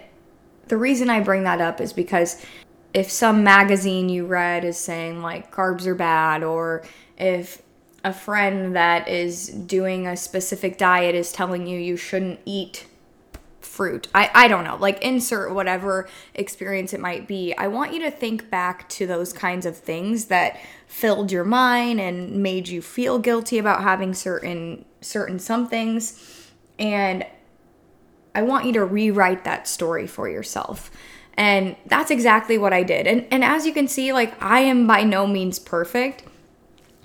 the 0.69 0.77
reason 0.77 1.11
I 1.11 1.21
bring 1.21 1.45
that 1.45 1.61
up 1.61 1.81
is 1.81 1.93
because 1.93 2.45
if 2.95 3.11
some 3.11 3.43
magazine 3.43 4.09
you 4.09 4.27
read 4.27 4.65
is 4.65 4.79
saying 4.79 5.23
like 5.23 5.53
carbs 5.53 5.87
are 5.87 5.95
bad, 5.95 6.43
or 6.43 6.83
if 7.19 7.63
a 8.05 8.13
friend 8.13 8.77
that 8.77 9.09
is 9.09 9.49
doing 9.49 10.07
a 10.07 10.17
specific 10.17 10.79
diet 10.79 11.15
is 11.15 11.33
telling 11.33 11.67
you 11.67 11.79
you 11.79 11.97
shouldn't 11.97 12.41
eat 12.45 12.87
fruit. 13.65 14.09
I, 14.15 14.31
I 14.35 14.49
don't 14.49 14.65
know, 14.65 14.77
like 14.77 15.03
insert 15.03 15.55
whatever 15.55 16.09
experience 16.35 16.93
it 16.93 17.01
might 17.01 17.27
be. 17.27 17.55
I 17.57 17.69
want 17.69 17.93
you 17.93 18.01
to 18.01 18.11
think 18.11 18.51
back 18.51 18.89
to 18.91 19.07
those 19.07 19.33
kinds 19.33 19.67
of 19.67 19.77
things 19.77 20.27
that 20.27 20.61
filled 20.87 21.33
your 21.33 21.45
mind 21.45 22.01
and 22.01 22.43
made 22.43 22.69
you 22.69 22.83
feel 22.83 23.19
guilty 23.19 23.59
about 23.59 23.83
having 23.83 24.15
certain 24.15 24.85
certain 25.01 25.39
somethings 25.39 26.51
and 26.79 27.25
I 28.35 28.43
want 28.43 28.67
you 28.67 28.73
to 28.75 28.85
rewrite 28.85 29.45
that 29.45 29.69
story 29.69 30.07
for 30.07 30.29
yourself. 30.29 30.91
And 31.35 31.77
that's 31.87 32.11
exactly 32.11 32.59
what 32.59 32.73
I 32.73 32.83
did. 32.83 33.07
And 33.07 33.27
and 33.31 33.43
as 33.43 33.67
you 33.67 33.73
can 33.73 33.89
see, 33.89 34.13
like 34.13 34.41
I 34.43 34.61
am 34.61 34.87
by 34.87 35.03
no 35.03 35.27
means 35.27 35.59
perfect. 35.59 36.25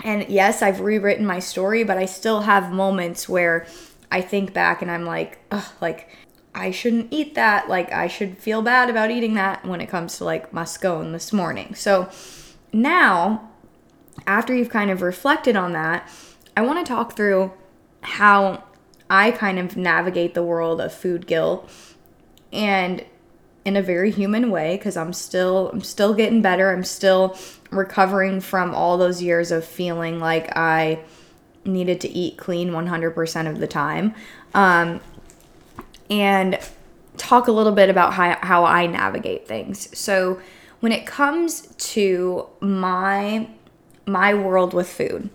And 0.03 0.27
yes, 0.29 0.61
I've 0.61 0.81
rewritten 0.81 1.25
my 1.25 1.39
story, 1.39 1.83
but 1.83 1.97
I 1.97 2.05
still 2.05 2.41
have 2.41 2.71
moments 2.71 3.27
where 3.27 3.65
I 4.11 4.21
think 4.21 4.53
back 4.53 4.81
and 4.81 4.91
I'm 4.91 5.05
like, 5.05 5.39
like 5.81 6.09
I 6.57 6.71
shouldn't 6.71 7.07
eat 7.11 7.35
that. 7.35 7.69
Like, 7.69 7.91
I 7.91 8.07
should 8.07 8.37
feel 8.37 8.61
bad 8.61 8.89
about 8.89 9.11
eating 9.11 9.35
that 9.35 9.65
when 9.65 9.79
it 9.79 9.87
comes 9.87 10.17
to 10.17 10.25
like 10.25 10.51
my 10.51 10.65
scone 10.65 11.11
this 11.11 11.31
morning. 11.31 11.75
So 11.75 12.09
now, 12.73 13.49
after 14.25 14.55
you've 14.55 14.69
kind 14.69 14.89
of 14.89 15.01
reflected 15.01 15.55
on 15.55 15.73
that, 15.73 16.09
I 16.55 16.61
want 16.61 16.85
to 16.85 16.91
talk 16.91 17.15
through 17.15 17.53
how 18.01 18.63
I 19.09 19.31
kind 19.31 19.59
of 19.59 19.77
navigate 19.77 20.33
the 20.33 20.43
world 20.43 20.81
of 20.81 20.93
food 20.93 21.27
guilt 21.27 21.69
and 22.51 23.05
in 23.63 23.75
a 23.75 23.81
very 23.81 24.11
human 24.11 24.49
way 24.49 24.77
because 24.77 24.97
I'm 24.97 25.13
still 25.13 25.69
I'm 25.69 25.81
still 25.81 26.13
getting 26.13 26.41
better. 26.41 26.71
I'm 26.71 26.83
still 26.83 27.37
recovering 27.69 28.39
from 28.39 28.73
all 28.73 28.97
those 28.97 29.21
years 29.21 29.51
of 29.51 29.65
feeling 29.65 30.19
like 30.19 30.55
I 30.55 30.99
needed 31.65 31.99
to 32.01 32.09
eat 32.09 32.37
clean 32.37 32.69
100% 32.69 33.49
of 33.49 33.59
the 33.59 33.67
time. 33.67 34.15
Um, 34.53 35.01
and 36.09 36.59
talk 37.17 37.47
a 37.47 37.51
little 37.51 37.71
bit 37.71 37.89
about 37.89 38.13
how, 38.13 38.37
how 38.41 38.65
I 38.65 38.87
navigate 38.87 39.47
things. 39.47 39.97
So, 39.97 40.39
when 40.79 40.91
it 40.91 41.05
comes 41.05 41.73
to 41.77 42.47
my 42.59 43.49
my 44.05 44.33
world 44.33 44.73
with 44.73 44.87
food, 44.87 45.29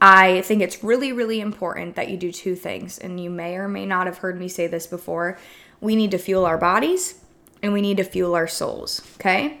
I 0.00 0.42
think 0.42 0.62
it's 0.62 0.82
really 0.82 1.12
really 1.12 1.40
important 1.40 1.94
that 1.96 2.08
you 2.10 2.16
do 2.16 2.32
two 2.32 2.56
things 2.56 2.98
and 2.98 3.20
you 3.22 3.30
may 3.30 3.56
or 3.56 3.68
may 3.68 3.86
not 3.86 4.06
have 4.06 4.18
heard 4.18 4.38
me 4.38 4.48
say 4.48 4.66
this 4.66 4.86
before. 4.86 5.38
We 5.80 5.96
need 5.96 6.10
to 6.10 6.18
fuel 6.18 6.44
our 6.44 6.58
bodies 6.58 7.20
and 7.62 7.72
we 7.72 7.80
need 7.80 7.98
to 7.98 8.04
fuel 8.04 8.34
our 8.34 8.48
souls, 8.48 9.02
okay? 9.14 9.60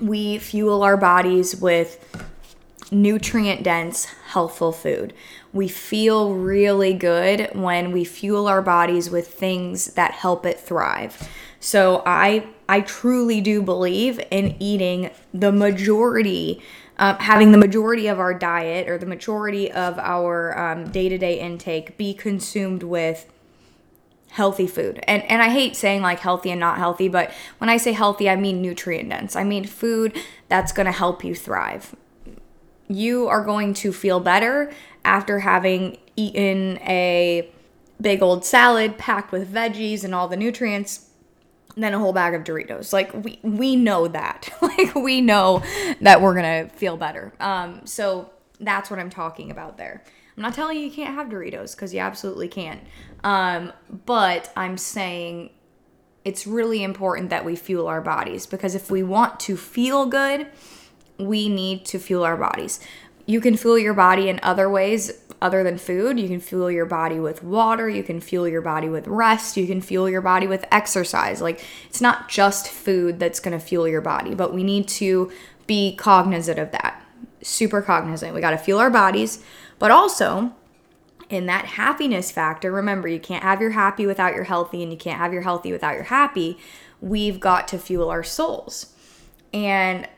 We 0.00 0.38
fuel 0.38 0.82
our 0.82 0.96
bodies 0.96 1.56
with 1.56 1.98
nutrient 2.90 3.62
dense, 3.62 4.04
healthful 4.28 4.72
food. 4.72 5.12
We 5.56 5.68
feel 5.68 6.34
really 6.34 6.92
good 6.92 7.48
when 7.54 7.90
we 7.90 8.04
fuel 8.04 8.46
our 8.46 8.60
bodies 8.60 9.08
with 9.08 9.28
things 9.28 9.94
that 9.94 10.12
help 10.12 10.44
it 10.44 10.60
thrive. 10.60 11.28
So 11.60 12.02
I 12.04 12.46
I 12.68 12.82
truly 12.82 13.40
do 13.40 13.62
believe 13.62 14.20
in 14.30 14.54
eating 14.60 15.10
the 15.32 15.50
majority, 15.52 16.60
um, 16.98 17.16
having 17.16 17.52
the 17.52 17.58
majority 17.58 18.06
of 18.06 18.20
our 18.20 18.34
diet 18.34 18.86
or 18.86 18.98
the 18.98 19.06
majority 19.06 19.72
of 19.72 19.98
our 19.98 20.84
day 20.92 21.08
to 21.08 21.16
day 21.16 21.40
intake 21.40 21.96
be 21.96 22.12
consumed 22.12 22.82
with 22.82 23.26
healthy 24.32 24.66
food. 24.66 25.02
And 25.08 25.22
and 25.22 25.40
I 25.40 25.48
hate 25.48 25.74
saying 25.74 26.02
like 26.02 26.20
healthy 26.20 26.50
and 26.50 26.60
not 26.60 26.76
healthy, 26.76 27.08
but 27.08 27.32
when 27.56 27.70
I 27.70 27.78
say 27.78 27.92
healthy, 27.92 28.28
I 28.28 28.36
mean 28.36 28.60
nutrient 28.60 29.08
dense. 29.08 29.34
I 29.34 29.42
mean 29.42 29.64
food 29.64 30.14
that's 30.48 30.72
going 30.72 30.86
to 30.86 30.92
help 30.92 31.24
you 31.24 31.34
thrive 31.34 31.96
you 32.88 33.26
are 33.28 33.44
going 33.44 33.74
to 33.74 33.92
feel 33.92 34.20
better 34.20 34.72
after 35.06 35.38
having 35.38 35.96
eaten 36.16 36.78
a 36.78 37.50
big 38.00 38.22
old 38.22 38.44
salad 38.44 38.98
packed 38.98 39.32
with 39.32 39.52
veggies 39.52 40.04
and 40.04 40.14
all 40.14 40.28
the 40.28 40.36
nutrients 40.36 41.08
than 41.76 41.94
a 41.94 41.98
whole 41.98 42.12
bag 42.12 42.34
of 42.34 42.42
Doritos. 42.42 42.92
Like 42.92 43.12
we 43.14 43.38
we 43.42 43.76
know 43.76 44.08
that. 44.08 44.48
like 44.62 44.94
we 44.94 45.20
know 45.20 45.62
that 46.00 46.20
we're 46.20 46.34
going 46.34 46.68
to 46.68 46.74
feel 46.74 46.96
better. 46.96 47.32
Um 47.40 47.82
so 47.84 48.30
that's 48.60 48.90
what 48.90 48.98
I'm 48.98 49.10
talking 49.10 49.50
about 49.50 49.76
there. 49.76 50.02
I'm 50.36 50.42
not 50.42 50.54
telling 50.54 50.78
you 50.78 50.84
you 50.84 50.90
can't 50.90 51.14
have 51.14 51.28
Doritos 51.28 51.76
cuz 51.76 51.94
you 51.94 52.00
absolutely 52.00 52.48
can. 52.48 52.80
Um 53.22 53.72
but 54.04 54.52
I'm 54.56 54.76
saying 54.78 55.50
it's 56.24 56.46
really 56.46 56.82
important 56.82 57.30
that 57.30 57.44
we 57.44 57.54
fuel 57.54 57.86
our 57.86 58.00
bodies 58.00 58.46
because 58.46 58.74
if 58.74 58.90
we 58.90 59.02
want 59.02 59.38
to 59.40 59.56
feel 59.56 60.06
good, 60.06 60.48
we 61.18 61.48
need 61.48 61.84
to 61.86 61.98
fuel 61.98 62.24
our 62.24 62.36
bodies. 62.36 62.80
You 63.26 63.40
can 63.40 63.56
fuel 63.56 63.78
your 63.78 63.94
body 63.94 64.28
in 64.28 64.40
other 64.42 64.70
ways 64.70 65.12
other 65.42 65.62
than 65.62 65.76
food. 65.76 66.18
You 66.18 66.28
can 66.28 66.40
fuel 66.40 66.70
your 66.70 66.86
body 66.86 67.20
with 67.20 67.42
water, 67.42 67.88
you 67.88 68.02
can 68.02 68.20
fuel 68.20 68.48
your 68.48 68.62
body 68.62 68.88
with 68.88 69.06
rest, 69.06 69.56
you 69.56 69.66
can 69.66 69.80
fuel 69.80 70.08
your 70.08 70.22
body 70.22 70.46
with 70.46 70.64
exercise. 70.70 71.42
Like 71.42 71.62
it's 71.86 72.00
not 72.00 72.28
just 72.28 72.68
food 72.68 73.18
that's 73.18 73.40
going 73.40 73.58
to 73.58 73.64
fuel 73.64 73.86
your 73.86 74.00
body, 74.00 74.34
but 74.34 74.54
we 74.54 74.62
need 74.62 74.88
to 74.88 75.30
be 75.66 75.94
cognizant 75.96 76.58
of 76.58 76.70
that. 76.70 77.02
Super 77.42 77.82
cognizant. 77.82 78.34
We 78.34 78.40
got 78.40 78.52
to 78.52 78.58
fuel 78.58 78.78
our 78.78 78.90
bodies, 78.90 79.42
but 79.78 79.90
also 79.90 80.54
in 81.28 81.46
that 81.46 81.64
happiness 81.64 82.30
factor, 82.30 82.70
remember, 82.70 83.08
you 83.08 83.18
can't 83.18 83.42
have 83.42 83.60
your 83.60 83.70
happy 83.70 84.06
without 84.06 84.34
your 84.34 84.44
healthy, 84.44 84.82
and 84.82 84.92
you 84.92 84.98
can't 84.98 85.18
have 85.18 85.32
your 85.32 85.42
healthy 85.42 85.72
without 85.72 85.94
your 85.94 86.04
happy. 86.04 86.58
We've 87.00 87.40
got 87.40 87.68
to 87.68 87.78
fuel 87.78 88.08
our 88.08 88.22
souls. 88.22 88.94
And 89.52 90.08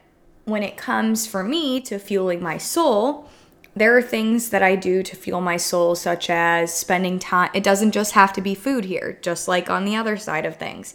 when 0.49 0.62
it 0.62 0.76
comes 0.76 1.26
for 1.26 1.45
me 1.45 1.81
to 1.83 1.99
fueling 1.99 2.43
my 2.43 2.59
soul, 2.59 3.28
there 3.76 3.97
are 3.97 4.02
things 4.02 4.49
that 4.50 4.62
I 4.62 4.75
do 4.75 5.02
to 5.02 5.14
fuel 5.14 5.40
my 5.40 5.57
soul, 5.57 5.95
such 5.95 6.31
as 6.31 6.75
spending 6.75 7.19
time. 7.19 7.50
It 7.55 7.62
doesn't 7.62 7.93
just 7.93 8.12
have 8.12 8.33
to 8.33 8.40
be 8.40 8.55
food 8.55 8.87
here, 8.87 9.19
just 9.23 9.47
like 9.47 9.71
on 9.71 9.85
the 9.85 9.95
other 9.95 10.17
side 10.17 10.47
of 10.47 10.57
things. 10.57 10.95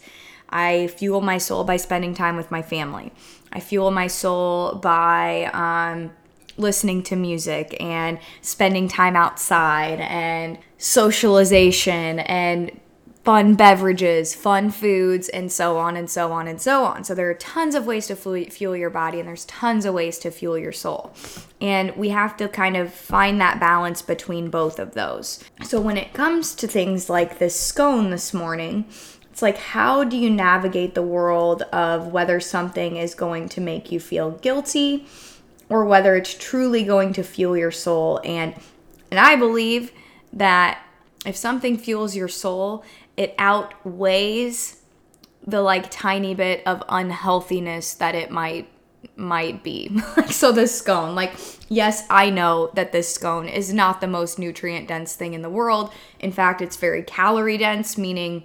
I 0.50 0.88
fuel 0.88 1.22
my 1.22 1.38
soul 1.38 1.64
by 1.64 1.78
spending 1.78 2.14
time 2.14 2.36
with 2.36 2.52
my 2.52 2.62
family. 2.62 3.12
I 3.52 3.60
fuel 3.60 3.92
my 3.92 4.08
soul 4.08 4.76
by 4.76 5.46
um, 5.54 6.12
listening 6.58 7.04
to 7.04 7.16
music 7.16 7.78
and 7.80 8.20
spending 8.42 8.88
time 8.88 9.16
outside 9.16 10.00
and 10.00 10.58
socialization 10.78 12.20
and 12.20 12.80
fun 13.24 13.56
beverages, 13.56 14.36
fun 14.36 14.70
foods, 14.70 15.30
and 15.30 15.50
so 15.50 15.78
on 15.78 15.96
and 15.96 16.10
so 16.10 16.34
on 16.34 16.48
and 16.48 16.62
so 16.62 16.84
on. 16.84 17.04
So 17.06 17.16
there 17.16 17.30
are 17.30 17.36
tons 17.36 17.74
of 17.74 17.86
ways 17.86 18.08
to 18.08 18.16
fuel 18.16 18.76
your 18.76 18.90
body, 18.90 19.20
and 19.20 19.28
there's 19.28 19.46
tons 19.46 19.86
of 19.86 19.94
ways 19.94 20.20
to 20.20 20.32
fuel 20.32 20.58
your 20.58 20.74
soul. 20.74 21.14
And 21.62 21.96
we 21.96 22.10
have 22.10 22.36
to 22.38 22.50
kind 22.50 22.76
of 22.76 22.94
find 22.94 23.40
that 23.40 23.62
balance 23.62 24.02
between 24.02 24.50
both 24.50 24.78
of 24.78 24.94
those. 24.94 25.42
So 25.64 25.80
when 25.80 25.96
it 25.96 26.14
comes 26.14 26.54
to 26.56 26.68
things 26.68 27.10
like 27.10 27.40
this 27.40 27.58
scone 27.58 28.10
this 28.10 28.34
morning, 28.34 28.86
it's 29.32 29.42
like, 29.42 29.58
how 29.58 30.04
do 30.04 30.18
you 30.18 30.30
navigate 30.30 30.94
the 30.94 31.02
world 31.02 31.64
of 31.72 32.08
whether 32.08 32.42
something 32.42 32.98
is 32.98 33.16
going 33.16 33.48
to 33.50 33.62
make 33.62 33.92
you 33.92 34.00
feel 34.00 34.32
guilty 34.32 35.08
or 35.70 35.86
whether 35.86 36.16
it's 36.16 36.36
truly 36.36 36.84
going 36.84 37.14
to 37.14 37.24
fuel 37.24 37.56
your 37.56 37.72
soul? 37.72 38.20
And 38.26 38.54
and 39.10 39.20
I 39.20 39.36
believe 39.36 39.92
that 40.34 40.84
if 41.26 41.36
something 41.36 41.78
fuels 41.78 42.16
your 42.16 42.28
soul, 42.28 42.84
it 43.18 43.36
outweighs 43.38 44.82
the 45.46 45.62
like 45.62 45.90
tiny 45.92 46.34
bit 46.34 46.64
of 46.66 46.84
unhealthiness 46.90 47.94
that 47.96 48.16
it 48.16 48.32
might 48.32 48.70
might 49.16 49.64
be. 49.64 49.92
so 50.30 50.52
this 50.52 50.78
scone, 50.78 51.16
like 51.16 51.34
yes, 51.70 52.06
I 52.10 52.30
know 52.30 52.72
that 52.76 52.92
this 52.92 53.14
scone 53.14 53.48
is 53.48 53.74
not 53.74 54.02
the 54.02 54.08
most 54.08 54.40
nutrient 54.40 54.88
dense 54.88 55.16
thing 55.16 55.34
in 55.34 55.42
the 55.42 55.50
world. 55.50 55.92
In 56.20 56.32
fact, 56.32 56.62
it's 56.62 56.78
very 56.78 57.04
calorie 57.04 57.58
dense, 57.58 57.98
meaning 57.98 58.44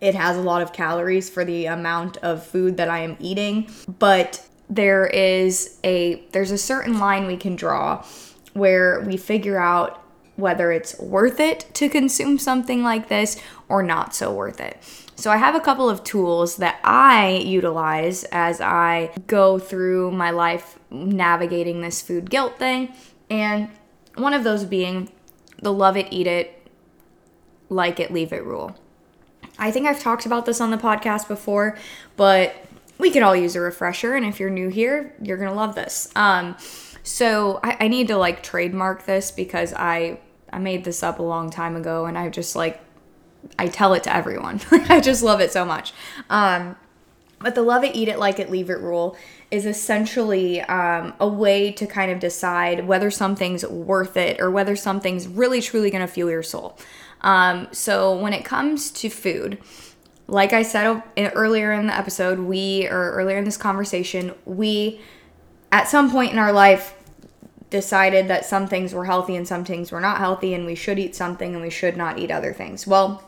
it 0.00 0.14
has 0.14 0.36
a 0.36 0.40
lot 0.40 0.62
of 0.62 0.72
calories 0.72 1.30
for 1.30 1.44
the 1.44 1.66
amount 1.66 2.16
of 2.18 2.44
food 2.44 2.76
that 2.76 2.88
I 2.88 3.00
am 3.00 3.16
eating, 3.20 3.70
but 3.98 4.46
there 4.68 5.06
is 5.06 5.78
a 5.84 6.24
there's 6.32 6.50
a 6.50 6.58
certain 6.58 6.98
line 6.98 7.26
we 7.26 7.36
can 7.36 7.56
draw 7.56 8.04
where 8.52 9.00
we 9.00 9.16
figure 9.16 9.58
out 9.58 10.01
whether 10.42 10.72
it's 10.72 10.98
worth 10.98 11.40
it 11.40 11.66
to 11.74 11.88
consume 11.88 12.38
something 12.38 12.82
like 12.82 13.08
this 13.08 13.40
or 13.68 13.82
not 13.82 14.14
so 14.14 14.32
worth 14.32 14.60
it. 14.60 14.76
So, 15.14 15.30
I 15.30 15.36
have 15.36 15.54
a 15.54 15.60
couple 15.60 15.88
of 15.88 16.02
tools 16.02 16.56
that 16.56 16.80
I 16.82 17.42
utilize 17.44 18.24
as 18.24 18.60
I 18.60 19.12
go 19.26 19.58
through 19.58 20.10
my 20.10 20.30
life 20.30 20.78
navigating 20.90 21.80
this 21.80 22.02
food 22.02 22.28
guilt 22.28 22.58
thing. 22.58 22.92
And 23.30 23.68
one 24.16 24.34
of 24.34 24.42
those 24.42 24.64
being 24.64 25.10
the 25.62 25.72
love 25.72 25.96
it, 25.96 26.08
eat 26.10 26.26
it, 26.26 26.66
like 27.68 28.00
it, 28.00 28.12
leave 28.12 28.32
it 28.32 28.44
rule. 28.44 28.76
I 29.58 29.70
think 29.70 29.86
I've 29.86 30.00
talked 30.00 30.26
about 30.26 30.44
this 30.44 30.60
on 30.60 30.70
the 30.70 30.76
podcast 30.76 31.28
before, 31.28 31.78
but 32.16 32.54
we 32.98 33.10
could 33.10 33.22
all 33.22 33.36
use 33.36 33.54
a 33.54 33.60
refresher. 33.60 34.14
And 34.14 34.26
if 34.26 34.40
you're 34.40 34.50
new 34.50 34.68
here, 34.68 35.14
you're 35.22 35.36
going 35.36 35.50
to 35.50 35.56
love 35.56 35.74
this. 35.74 36.10
Um, 36.16 36.56
so 37.02 37.60
I, 37.62 37.76
I 37.80 37.88
need 37.88 38.08
to 38.08 38.16
like 38.16 38.42
trademark 38.42 39.06
this 39.06 39.30
because 39.30 39.72
I 39.72 40.20
I 40.52 40.58
made 40.58 40.84
this 40.84 41.02
up 41.02 41.18
a 41.18 41.22
long 41.22 41.50
time 41.50 41.76
ago 41.76 42.06
and 42.06 42.18
I 42.18 42.28
just 42.28 42.54
like 42.54 42.80
I 43.58 43.68
tell 43.68 43.94
it 43.94 44.04
to 44.04 44.14
everyone. 44.14 44.60
I 44.70 45.00
just 45.00 45.22
love 45.22 45.40
it 45.40 45.52
so 45.52 45.64
much. 45.64 45.92
Um, 46.30 46.76
but 47.40 47.54
the 47.54 47.62
love 47.62 47.82
it, 47.82 47.96
eat 47.96 48.08
it, 48.08 48.18
like 48.18 48.38
it, 48.38 48.50
leave 48.50 48.70
it 48.70 48.78
rule 48.78 49.16
is 49.50 49.66
essentially 49.66 50.60
um, 50.62 51.12
a 51.18 51.26
way 51.26 51.72
to 51.72 51.86
kind 51.86 52.10
of 52.10 52.20
decide 52.20 52.86
whether 52.86 53.10
something's 53.10 53.66
worth 53.66 54.16
it 54.16 54.40
or 54.40 54.50
whether 54.50 54.76
something's 54.76 55.26
really 55.26 55.60
truly 55.60 55.90
going 55.90 56.06
to 56.06 56.12
fuel 56.12 56.30
your 56.30 56.42
soul. 56.42 56.78
Um, 57.20 57.68
so 57.72 58.16
when 58.16 58.32
it 58.32 58.44
comes 58.44 58.90
to 58.92 59.10
food, 59.10 59.58
like 60.28 60.52
I 60.52 60.62
said 60.62 61.02
earlier 61.16 61.72
in 61.72 61.88
the 61.88 61.96
episode, 61.96 62.38
we 62.38 62.86
or 62.88 63.12
earlier 63.12 63.38
in 63.38 63.44
this 63.44 63.56
conversation, 63.56 64.34
we 64.44 65.00
at 65.70 65.88
some 65.88 66.10
point 66.10 66.32
in 66.32 66.38
our 66.38 66.52
life 66.52 66.94
decided 67.72 68.28
that 68.28 68.44
some 68.44 68.68
things 68.68 68.94
were 68.94 69.06
healthy 69.06 69.34
and 69.34 69.48
some 69.48 69.64
things 69.64 69.90
were 69.90 70.00
not 70.00 70.18
healthy 70.18 70.54
and 70.54 70.64
we 70.64 70.76
should 70.76 70.98
eat 70.98 71.16
something 71.16 71.54
and 71.54 71.62
we 71.62 71.70
should 71.70 71.96
not 71.96 72.18
eat 72.18 72.30
other 72.30 72.52
things. 72.52 72.86
Well, 72.86 73.24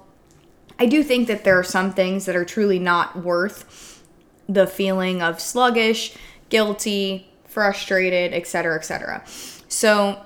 I 0.79 0.87
do 0.87 1.03
think 1.03 1.27
that 1.27 1.43
there 1.43 1.59
are 1.59 1.65
some 1.65 1.93
things 1.93 2.27
that 2.27 2.37
are 2.37 2.45
truly 2.45 2.79
not 2.79 3.17
worth 3.17 4.03
the 4.49 4.67
feeling 4.67 5.23
of 5.23 5.41
sluggish, 5.41 6.17
guilty, 6.49 7.33
frustrated, 7.45 8.33
etc., 8.33 8.77
etc. 8.77 9.23
So, 9.69 10.21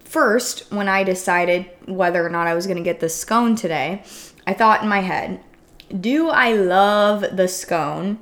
first, 0.00 0.70
when 0.70 0.88
I 0.88 1.02
decided 1.02 1.70
whether 1.86 2.24
or 2.24 2.30
not 2.30 2.46
I 2.46 2.54
was 2.54 2.66
going 2.66 2.76
to 2.76 2.82
get 2.82 3.00
the 3.00 3.08
scone 3.08 3.56
today, 3.56 4.02
I 4.46 4.52
thought 4.52 4.82
in 4.82 4.88
my 4.88 5.00
head, 5.00 5.40
do 6.00 6.28
I 6.28 6.52
love 6.52 7.36
the 7.36 7.48
scone? 7.48 8.18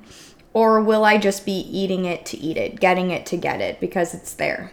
Or 0.54 0.80
will 0.80 1.04
I 1.04 1.18
just 1.18 1.44
be 1.44 1.52
eating 1.52 2.06
it 2.06 2.24
to 2.26 2.38
eat 2.38 2.56
it, 2.56 2.80
getting 2.80 3.10
it 3.10 3.26
to 3.26 3.36
get 3.36 3.60
it 3.60 3.80
because 3.80 4.14
it's 4.14 4.34
there? 4.34 4.72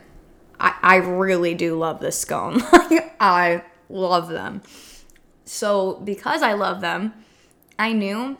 I, 0.59 0.75
I 0.81 0.95
really 0.97 1.55
do 1.55 1.77
love 1.77 1.99
this 1.99 2.17
scone. 2.17 2.61
I 3.19 3.63
love 3.89 4.29
them. 4.29 4.61
So, 5.43 5.95
because 5.95 6.43
I 6.43 6.53
love 6.53 6.81
them, 6.81 7.13
I 7.77 7.93
knew 7.93 8.37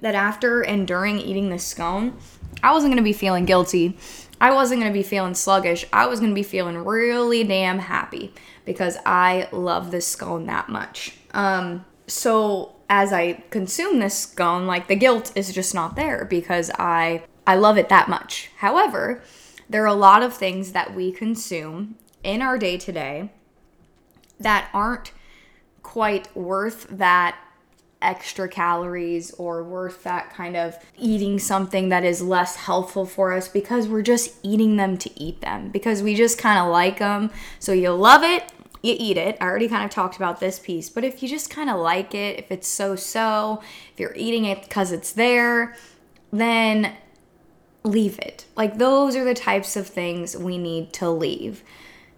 that 0.00 0.14
after 0.14 0.62
and 0.62 0.86
during 0.86 1.18
eating 1.18 1.50
this 1.50 1.66
scone, 1.66 2.16
I 2.62 2.72
wasn't 2.72 2.96
to 2.96 3.02
be 3.02 3.12
feeling 3.12 3.44
guilty. 3.44 3.98
I 4.40 4.52
wasn't 4.52 4.82
to 4.82 4.90
be 4.90 5.02
feeling 5.02 5.34
sluggish. 5.34 5.84
I 5.92 6.06
was 6.06 6.20
to 6.20 6.34
be 6.34 6.42
feeling 6.42 6.78
really 6.78 7.44
damn 7.44 7.78
happy 7.78 8.32
because 8.64 8.96
I 9.04 9.48
love 9.52 9.90
this 9.90 10.06
scone 10.06 10.46
that 10.46 10.68
much. 10.68 11.16
Um, 11.32 11.84
so 12.06 12.74
as 12.92 13.10
I 13.10 13.42
consume 13.48 14.00
this 14.00 14.18
scone, 14.18 14.66
like 14.66 14.86
the 14.86 14.94
guilt 14.94 15.32
is 15.34 15.50
just 15.50 15.74
not 15.74 15.96
there 15.96 16.26
because 16.26 16.70
I 16.78 17.22
I 17.46 17.56
love 17.56 17.78
it 17.78 17.88
that 17.88 18.10
much. 18.10 18.50
However, 18.58 19.22
there 19.68 19.82
are 19.82 19.86
a 19.86 19.94
lot 19.94 20.22
of 20.22 20.34
things 20.34 20.72
that 20.72 20.94
we 20.94 21.10
consume 21.10 21.96
in 22.22 22.42
our 22.42 22.58
day 22.58 22.76
to 22.76 22.92
day 22.92 23.30
that 24.38 24.68
aren't 24.74 25.12
quite 25.82 26.36
worth 26.36 26.86
that 26.90 27.38
extra 28.02 28.46
calories 28.46 29.30
or 29.32 29.64
worth 29.64 30.02
that 30.02 30.28
kind 30.34 30.54
of 30.54 30.76
eating 30.98 31.38
something 31.38 31.88
that 31.88 32.04
is 32.04 32.20
less 32.20 32.56
healthful 32.56 33.06
for 33.06 33.32
us 33.32 33.48
because 33.48 33.88
we're 33.88 34.02
just 34.02 34.34
eating 34.42 34.76
them 34.76 34.98
to 34.98 35.10
eat 35.18 35.40
them 35.40 35.70
because 35.70 36.02
we 36.02 36.14
just 36.14 36.36
kind 36.36 36.58
of 36.58 36.70
like 36.70 36.98
them. 36.98 37.30
So 37.58 37.72
you 37.72 37.90
love 37.92 38.22
it 38.22 38.52
you 38.82 38.96
eat 38.98 39.16
it. 39.16 39.38
I 39.40 39.44
already 39.44 39.68
kind 39.68 39.84
of 39.84 39.90
talked 39.90 40.16
about 40.16 40.40
this 40.40 40.58
piece, 40.58 40.90
but 40.90 41.04
if 41.04 41.22
you 41.22 41.28
just 41.28 41.50
kind 41.50 41.70
of 41.70 41.78
like 41.78 42.14
it, 42.14 42.38
if 42.38 42.50
it's 42.50 42.68
so 42.68 42.96
so, 42.96 43.62
if 43.92 44.00
you're 44.00 44.14
eating 44.16 44.44
it 44.44 44.62
because 44.62 44.90
it's 44.90 45.12
there, 45.12 45.76
then 46.32 46.96
leave 47.84 48.18
it. 48.18 48.46
Like, 48.56 48.78
those 48.78 49.14
are 49.16 49.24
the 49.24 49.34
types 49.34 49.76
of 49.76 49.86
things 49.86 50.36
we 50.36 50.58
need 50.58 50.92
to 50.94 51.10
leave. 51.10 51.62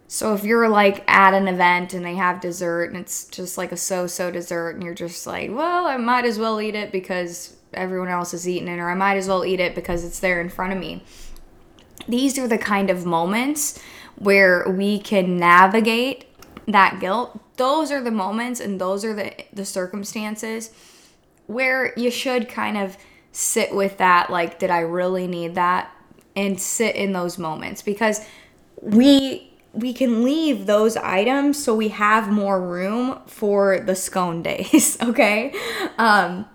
So, 0.09 0.33
if 0.35 0.45
you're 0.45 0.69
like 0.69 1.05
at 1.11 1.35
an 1.35 1.49
event 1.49 1.93
and 1.93 2.05
they 2.05 2.15
have 2.15 2.41
dessert 2.41 2.85
and 2.91 2.97
it's 2.97 3.27
just 3.27 3.59
like 3.59 3.73
a 3.73 3.77
so 3.77 4.07
so 4.07 4.31
dessert, 4.31 4.71
and 4.77 4.83
you're 4.83 4.95
just 4.95 5.27
like, 5.27 5.51
well, 5.51 5.87
I 5.87 5.97
might 5.97 6.25
as 6.25 6.39
well 6.39 6.61
eat 6.61 6.75
it 6.75 6.93
because 6.93 7.57
everyone 7.73 8.09
else 8.09 8.33
is 8.33 8.49
eating 8.49 8.69
it, 8.69 8.79
or 8.79 8.89
I 8.89 8.95
might 8.95 9.17
as 9.17 9.29
well 9.29 9.45
eat 9.45 9.61
it 9.61 9.75
because 9.75 10.05
it's 10.05 10.21
there 10.21 10.41
in 10.41 10.49
front 10.49 10.73
of 10.73 10.79
me. 10.79 11.03
These 12.07 12.39
are 12.39 12.49
the 12.49 12.59
kind 12.59 12.91
of 12.91 13.05
moments 13.05 13.81
where 14.17 14.69
we 14.69 14.99
can 15.01 15.37
navigate 15.39 16.27
that 16.67 17.01
guilt, 17.01 17.39
those 17.57 17.91
are 17.91 18.03
the 18.03 18.11
moments 18.11 18.61
and 18.61 18.81
those 18.81 19.05
are 19.05 19.15
the 19.15 19.33
the 19.53 19.65
circumstances 19.65 20.71
where 21.47 21.93
you 21.97 22.11
should 22.11 22.49
kind 22.49 22.77
of 22.77 22.97
sit 23.33 23.75
with 23.75 23.99
that 23.99 24.31
like 24.31 24.59
did 24.59 24.71
I 24.71 24.81
really 24.81 25.27
need 25.27 25.57
that 25.57 25.91
and 26.37 26.61
sit 26.61 26.97
in 26.97 27.13
those 27.13 27.39
moments 27.39 27.83
because 27.83 28.21
we 28.81 29.51
we 29.73 29.93
can 29.93 30.23
leave 30.23 30.67
those 30.67 30.97
items 30.97 31.63
so 31.63 31.75
we 31.75 31.89
have 31.89 32.31
more 32.31 32.61
room 32.61 33.19
for 33.27 33.81
the 33.81 33.95
scone 33.95 34.43
days, 34.43 34.97
okay? 35.03 35.55
Um 35.99 36.47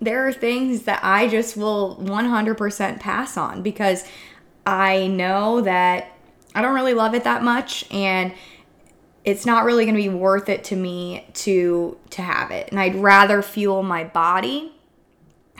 there 0.00 0.26
are 0.26 0.32
things 0.32 0.82
that 0.82 0.98
I 1.04 1.28
just 1.28 1.56
will 1.56 1.96
100% 2.00 2.98
pass 2.98 3.36
on 3.36 3.62
because 3.62 4.04
I 4.66 5.06
know 5.06 5.60
that 5.60 6.10
I 6.56 6.60
don't 6.60 6.74
really 6.74 6.94
love 6.94 7.14
it 7.14 7.22
that 7.22 7.44
much 7.44 7.84
and 7.92 8.32
it's 9.24 9.46
not 9.46 9.64
really 9.64 9.84
going 9.84 9.94
to 9.94 10.02
be 10.02 10.08
worth 10.08 10.48
it 10.48 10.64
to 10.64 10.76
me 10.76 11.26
to 11.32 11.96
to 12.10 12.22
have 12.22 12.50
it 12.50 12.68
and 12.70 12.80
i'd 12.80 12.96
rather 12.96 13.42
fuel 13.42 13.82
my 13.82 14.04
body 14.04 14.72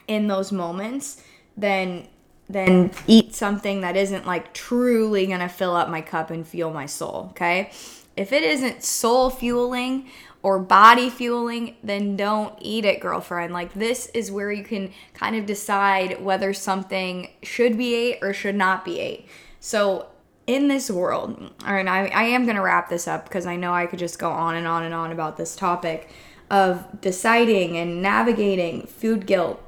in 0.09 0.27
those 0.27 0.53
moments 0.53 1.23
than 1.57 2.07
than 2.49 2.91
eat 3.07 3.35
something 3.35 3.81
that 3.81 3.97
isn't 3.97 4.27
like 4.27 4.53
truly 4.53 5.27
gonna 5.27 5.49
fill 5.49 5.75
up 5.75 5.89
my 5.89 6.01
cup 6.01 6.31
and 6.31 6.47
fuel 6.47 6.73
my 6.73 6.87
soul, 6.87 7.29
okay? 7.31 7.71
If 8.17 8.33
it 8.33 8.43
isn't 8.43 8.85
soul 8.85 9.31
fueling 9.31 10.09
or 10.43 10.59
body 10.59 11.09
fueling, 11.09 11.77
then 11.83 12.17
don't 12.17 12.55
eat 12.61 12.85
it, 12.85 13.01
girlfriend. 13.01 13.55
Like, 13.55 13.73
this 13.73 14.07
is 14.09 14.31
where 14.31 14.53
you 14.53 14.65
can 14.65 14.93
kind 15.15 15.35
of 15.37 15.47
decide 15.47 16.23
whether 16.23 16.53
something 16.53 17.31
should 17.43 17.79
be 17.79 17.95
ate 17.95 18.19
or 18.21 18.35
should 18.35 18.57
not 18.57 18.85
be 18.85 19.01
ate. 19.01 19.29
So, 19.61 20.09
in 20.47 20.69
this 20.69 20.91
world, 20.91 21.53
all 21.65 21.73
right, 21.73 21.87
I, 21.87 22.07
I 22.09 22.23
am 22.25 22.45
going 22.45 22.57
to 22.57 22.63
wrap 22.63 22.89
this 22.89 23.07
up 23.07 23.25
because 23.25 23.47
I 23.47 23.57
know 23.57 23.73
I 23.73 23.87
could 23.87 23.99
just 23.99 24.19
go 24.19 24.31
on 24.31 24.57
and 24.57 24.67
on 24.67 24.83
and 24.83 24.95
on 24.95 25.13
about 25.13 25.37
this 25.37 25.55
topic 25.55 26.11
of 26.51 27.01
deciding 27.01 27.77
and 27.77 28.03
navigating 28.03 28.87
food 28.87 29.27
guilt. 29.27 29.63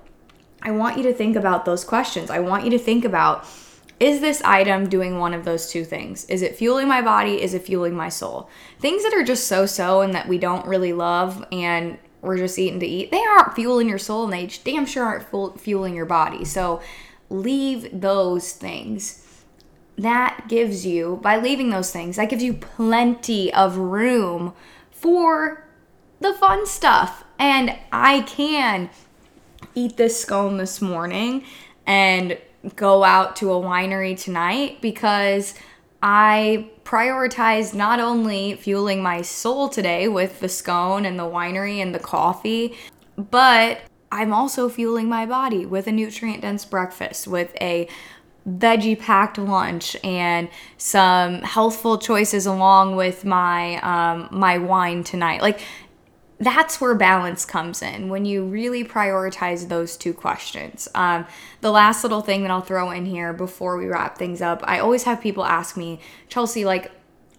I 0.63 0.71
want 0.71 0.97
you 0.97 1.03
to 1.05 1.13
think 1.13 1.37
about 1.37 1.65
those 1.65 1.85
questions. 1.85 2.31
I 2.31 2.41
want 2.41 2.65
you 2.65 2.71
to 2.71 2.79
think 2.79 3.05
about 3.05 3.47
is 4.01 4.21
this 4.21 4.43
item 4.43 4.89
doing 4.89 5.19
one 5.19 5.35
of 5.35 5.45
those 5.45 5.71
two 5.71 5.85
things? 5.85 6.25
Is 6.25 6.43
it 6.43 6.57
fueling 6.57 6.89
my 6.89 7.01
body? 7.01 7.41
Is 7.41 7.55
it 7.55 7.63
fueling 7.63 7.95
my 7.95 8.09
soul? 8.09 8.51
Things 8.81 9.05
that 9.05 9.15
are 9.15 9.23
just 9.23 9.47
so 9.47 9.67
so 9.67 10.01
and 10.01 10.15
that 10.15 10.27
we 10.27 10.37
don't 10.37 10.67
really 10.67 10.93
love 10.93 11.47
and 11.53 11.97
we're 12.21 12.39
just 12.39 12.59
eating 12.59 12.81
to 12.81 12.87
eat, 12.87 13.11
they 13.11 13.23
aren't 13.23 13.55
fueling 13.55 13.89
your 13.89 13.99
soul 13.99 14.25
and 14.25 14.33
they 14.33 14.47
damn 14.65 14.87
sure 14.87 15.05
aren't 15.05 15.61
fueling 15.61 15.95
your 15.95 16.07
body. 16.07 16.45
So 16.45 16.83
leave 17.31 17.89
those 18.01 18.53
things. 18.53 19.24
That 19.97 20.47
gives 20.49 20.85
you, 20.85 21.21
by 21.23 21.39
leaving 21.39 21.71
those 21.71 21.93
things, 21.93 22.17
that 22.17 22.29
gives 22.29 22.43
you 22.43 22.55
plenty 22.55 23.53
of 23.53 23.77
room 23.77 24.55
for 24.91 25.67
the 26.21 26.35
fun 26.35 26.67
stuff. 26.67 27.25
And 27.39 27.77
I 27.93 28.23
can 28.23 28.91
eat 29.75 29.97
this 29.97 30.21
scone 30.21 30.57
this 30.57 30.81
morning 30.81 31.45
and 31.87 32.39
go 32.77 33.05
out 33.05 33.37
to 33.37 33.53
a 33.53 33.61
winery 33.61 34.19
tonight 34.21 34.81
because 34.81 35.55
I 36.03 36.71
prioritize 36.85 37.75
not 37.75 38.01
only 38.01 38.55
fueling 38.57 39.03
my 39.03 39.23
soul 39.23 39.69
today 39.69 40.09
with 40.09 40.41
the 40.41 40.49
scone 40.49 41.05
and 41.05 41.19
the 41.19 41.25
winery 41.25 41.79
and 41.79 41.95
the 41.95 41.99
coffee, 41.99 42.77
but 43.17 43.81
I'm 44.13 44.33
also 44.33 44.69
fueling 44.69 45.09
my 45.09 45.27
body 45.27 45.67
with 45.67 45.87
a 45.87 45.93
nutrient 45.93 46.43
dense 46.43 46.65
breakfast, 46.65 47.27
with 47.27 47.57
a 47.61 47.89
veggie 48.49 48.99
packed 48.99 49.39
lunch 49.39 49.97
and 50.05 50.49
some 50.77 51.41
healthful 51.43 51.99
choices 51.99 52.47
along 52.47 52.97
with 52.97 53.25
my 53.25 53.77
um, 53.81 54.29
my 54.31 54.59
wine 54.59 55.03
tonight. 55.03 55.41
Like 55.41 55.61
that's 56.41 56.81
where 56.81 56.95
balance 56.95 57.45
comes 57.45 57.81
in 57.81 58.09
when 58.09 58.25
you 58.25 58.45
really 58.45 58.85
prioritize 58.85 59.69
those 59.69 59.97
two 59.97 60.13
questions. 60.13 60.89
Um, 60.95 61.27
the 61.61 61.71
last 61.71 62.03
little 62.03 62.21
thing 62.21 62.43
that 62.43 62.51
I'll 62.51 62.61
throw 62.61 62.91
in 62.91 63.07
here 63.07 63.33
before 63.33 63.77
we 63.77 63.87
wrap 63.87 64.19
things 64.19 64.43
up, 64.43 64.61
I 64.65 64.81
always 64.81 65.05
have 65.05 65.21
people 65.21 65.45
ask 65.45 65.77
me, 65.77 66.01
Chelsea, 66.29 66.65
like, 66.65 66.91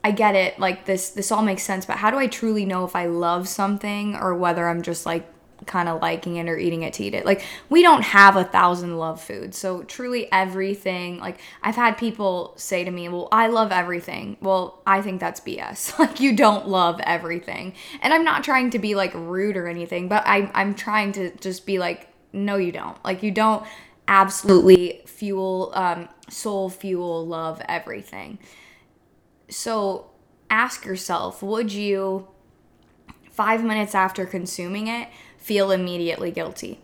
I 0.03 0.11
get 0.11 0.35
it, 0.35 0.59
like 0.59 0.85
this 0.85 1.09
this 1.09 1.31
all 1.31 1.41
makes 1.41 1.63
sense, 1.63 1.85
but 1.85 1.97
how 1.97 2.11
do 2.11 2.17
I 2.17 2.27
truly 2.27 2.65
know 2.65 2.85
if 2.85 2.95
I 2.95 3.07
love 3.07 3.47
something 3.47 4.15
or 4.15 4.35
whether 4.35 4.67
I'm 4.67 4.81
just 4.81 5.05
like 5.05 5.27
kind 5.65 5.89
of 5.89 6.01
liking 6.01 6.36
it 6.38 6.47
or 6.47 6.58
eating 6.58 6.84
it 6.84 6.93
to 6.93 7.04
eat 7.04 7.13
it. 7.13 7.25
Like 7.25 7.43
we 7.69 7.82
don't 7.82 8.04
have 8.04 8.36
a 8.36 8.43
thousand 8.43 8.97
love 8.97 9.21
foods. 9.21 9.58
So 9.58 9.84
truly 9.84 10.32
everything, 10.32 11.19
like 11.19 11.39
I've 11.62 11.75
had 11.75 11.97
people 11.97 12.54
say 12.58 12.84
to 12.84 12.91
me, 12.91 13.10
"Well, 13.10 13.28
I 13.32 13.47
love 13.47 13.71
everything." 13.71 14.38
Well, 14.41 14.82
I 14.86 15.01
think 15.01 15.19
that's 15.19 15.39
BS. 15.39 15.97
like 15.99 16.19
you 16.19 16.36
don't 16.36 16.67
love 16.67 16.99
everything. 17.01 17.73
And 18.01 18.13
I'm 18.13 18.23
not 18.23 18.43
trying 18.43 18.69
to 18.71 18.80
be 18.80 18.95
like 18.95 19.13
rude 19.13 19.58
or 19.58 19.67
anything, 19.67 20.08
but 20.08 20.23
I 20.25 20.51
I'm 20.54 20.75
trying 20.75 21.12
to 21.13 21.36
just 21.38 21.65
be 21.65 21.80
like, 21.80 22.10
"No, 22.34 22.58
you 22.58 22.71
don't." 22.71 23.04
Like 23.04 23.23
you 23.23 23.32
don't 23.32 23.65
absolutely 24.08 25.01
fuel 25.06 25.71
um 25.73 26.08
soul 26.30 26.69
fuel 26.69 27.25
love 27.25 27.62
everything. 27.67 28.39
So 29.49 30.12
ask 30.49 30.86
yourself, 30.86 31.41
would 31.43 31.71
you 31.71 32.28
5 33.32 33.63
minutes 33.63 33.93
after 33.93 34.25
consuming 34.25 34.88
it 34.88 35.10
feel 35.45 35.69
immediately 35.69 36.31
guilty. 36.31 36.79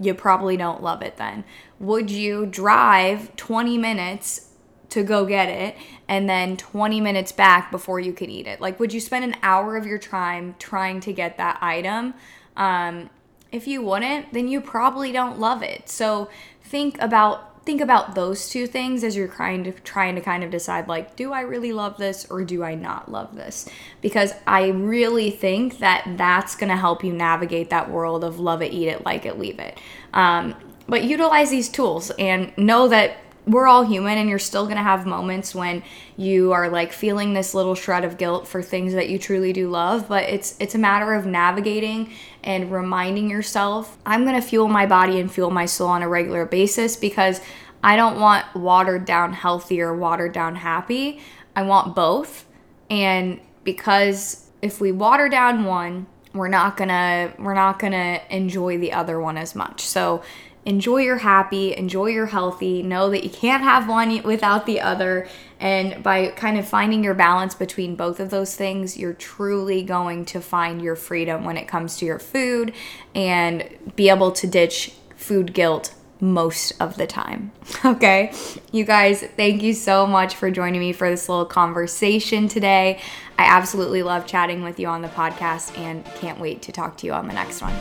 You 0.00 0.14
probably 0.14 0.56
don't 0.56 0.82
love 0.82 1.02
it 1.02 1.18
then. 1.18 1.44
Would 1.78 2.10
you 2.10 2.46
drive 2.46 3.36
20 3.36 3.76
minutes 3.76 4.52
to 4.88 5.02
go 5.02 5.26
get 5.26 5.50
it 5.50 5.76
and 6.08 6.26
then 6.26 6.56
20 6.56 6.98
minutes 7.02 7.30
back 7.30 7.70
before 7.70 8.00
you 8.00 8.14
could 8.14 8.30
eat 8.30 8.46
it? 8.46 8.58
Like, 8.58 8.80
would 8.80 8.94
you 8.94 9.00
spend 9.00 9.26
an 9.26 9.36
hour 9.42 9.76
of 9.76 9.84
your 9.84 9.98
time 9.98 10.54
trying 10.58 11.00
to 11.00 11.12
get 11.12 11.36
that 11.36 11.58
item? 11.60 12.14
Um, 12.56 13.10
if 13.52 13.66
you 13.66 13.82
wouldn't, 13.82 14.32
then 14.32 14.48
you 14.48 14.62
probably 14.62 15.12
don't 15.12 15.38
love 15.38 15.62
it. 15.62 15.90
So 15.90 16.30
think 16.62 16.96
about 17.02 17.55
think 17.66 17.80
about 17.80 18.14
those 18.14 18.48
two 18.48 18.66
things 18.68 19.02
as 19.02 19.16
you're 19.16 19.26
trying 19.26 19.64
to 19.64 19.72
trying 19.72 20.14
to 20.14 20.20
kind 20.20 20.44
of 20.44 20.50
decide 20.50 20.86
like 20.86 21.16
do 21.16 21.32
I 21.32 21.40
really 21.40 21.72
love 21.72 21.98
this 21.98 22.24
or 22.30 22.44
do 22.44 22.62
I 22.62 22.76
not 22.76 23.10
love 23.10 23.34
this? 23.34 23.68
Because 24.00 24.32
I 24.46 24.68
really 24.68 25.32
think 25.32 25.80
that 25.80 26.06
that's 26.16 26.54
going 26.54 26.70
to 26.70 26.76
help 26.76 27.02
you 27.02 27.12
navigate 27.12 27.70
that 27.70 27.90
world 27.90 28.22
of 28.22 28.38
love 28.38 28.62
it 28.62 28.72
eat 28.72 28.88
it 28.88 29.04
like 29.04 29.26
it 29.26 29.38
leave 29.38 29.58
it. 29.58 29.78
Um, 30.14 30.54
but 30.88 31.02
utilize 31.02 31.50
these 31.50 31.68
tools 31.68 32.12
and 32.18 32.56
know 32.56 32.86
that 32.88 33.16
we're 33.46 33.68
all 33.68 33.84
human 33.84 34.18
and 34.18 34.28
you're 34.28 34.38
still 34.40 34.64
going 34.64 34.76
to 34.76 34.82
have 34.82 35.06
moments 35.06 35.54
when 35.54 35.82
you 36.16 36.52
are 36.52 36.68
like 36.68 36.92
feeling 36.92 37.32
this 37.32 37.54
little 37.54 37.74
shred 37.74 38.04
of 38.04 38.18
guilt 38.18 38.46
for 38.46 38.60
things 38.60 38.92
that 38.92 39.08
you 39.08 39.18
truly 39.18 39.52
do 39.52 39.70
love 39.70 40.08
but 40.08 40.24
it's 40.24 40.56
it's 40.58 40.74
a 40.74 40.78
matter 40.78 41.14
of 41.14 41.26
navigating 41.26 42.10
and 42.42 42.72
reminding 42.72 43.30
yourself 43.30 43.96
I'm 44.04 44.24
going 44.24 44.40
to 44.40 44.46
fuel 44.46 44.68
my 44.68 44.86
body 44.86 45.20
and 45.20 45.30
fuel 45.30 45.50
my 45.50 45.66
soul 45.66 45.88
on 45.88 46.02
a 46.02 46.08
regular 46.08 46.44
basis 46.44 46.96
because 46.96 47.40
I 47.82 47.94
don't 47.94 48.18
want 48.18 48.52
watered 48.54 49.04
down 49.04 49.32
healthy 49.32 49.80
or 49.80 49.94
watered 49.94 50.32
down 50.32 50.56
happy. 50.56 51.20
I 51.54 51.62
want 51.62 51.94
both 51.94 52.46
and 52.90 53.40
because 53.62 54.50
if 54.60 54.80
we 54.80 54.90
water 54.90 55.28
down 55.28 55.64
one 55.64 56.06
we're 56.34 56.48
not 56.48 56.76
to 56.88 57.32
we're 57.38 57.54
not 57.54 57.78
to 57.92 58.20
enjoy 58.34 58.76
the 58.78 58.92
other 58.92 59.20
one 59.20 59.38
as 59.38 59.54
much. 59.54 59.82
So 59.82 60.22
enjoy 60.66 60.98
your 60.98 61.18
happy, 61.18 61.74
enjoy 61.74 62.06
your 62.06 62.26
healthy, 62.26 62.82
know 62.82 63.08
that 63.10 63.24
you 63.24 63.30
can't 63.30 63.62
have 63.62 63.88
one 63.88 64.22
without 64.24 64.66
the 64.66 64.80
other. 64.80 65.28
And 65.60 66.02
by 66.02 66.28
kind 66.30 66.58
of 66.58 66.68
finding 66.68 67.02
your 67.02 67.14
balance 67.14 67.54
between 67.54 67.94
both 67.94 68.20
of 68.20 68.30
those 68.30 68.54
things, 68.56 68.98
you're 68.98 69.14
truly 69.14 69.82
going 69.82 70.26
to 70.26 70.40
find 70.40 70.82
your 70.82 70.96
freedom 70.96 71.44
when 71.44 71.56
it 71.56 71.68
comes 71.68 71.96
to 71.98 72.04
your 72.04 72.18
food 72.18 72.74
and 73.14 73.66
be 73.94 74.10
able 74.10 74.32
to 74.32 74.46
ditch 74.46 74.92
food 75.14 75.54
guilt 75.54 75.94
most 76.20 76.72
of 76.80 76.96
the 76.96 77.06
time. 77.06 77.52
Okay, 77.84 78.32
you 78.72 78.84
guys, 78.84 79.22
thank 79.22 79.62
you 79.62 79.72
so 79.72 80.06
much 80.06 80.34
for 80.34 80.50
joining 80.50 80.80
me 80.80 80.92
for 80.92 81.08
this 81.08 81.28
little 81.28 81.44
conversation 81.44 82.48
today. 82.48 83.00
I 83.38 83.44
absolutely 83.44 84.02
love 84.02 84.26
chatting 84.26 84.62
with 84.62 84.80
you 84.80 84.88
on 84.88 85.02
the 85.02 85.08
podcast 85.08 85.78
and 85.78 86.04
can't 86.16 86.40
wait 86.40 86.62
to 86.62 86.72
talk 86.72 86.96
to 86.98 87.06
you 87.06 87.12
on 87.12 87.28
the 87.28 87.34
next 87.34 87.62
one. 87.62 87.74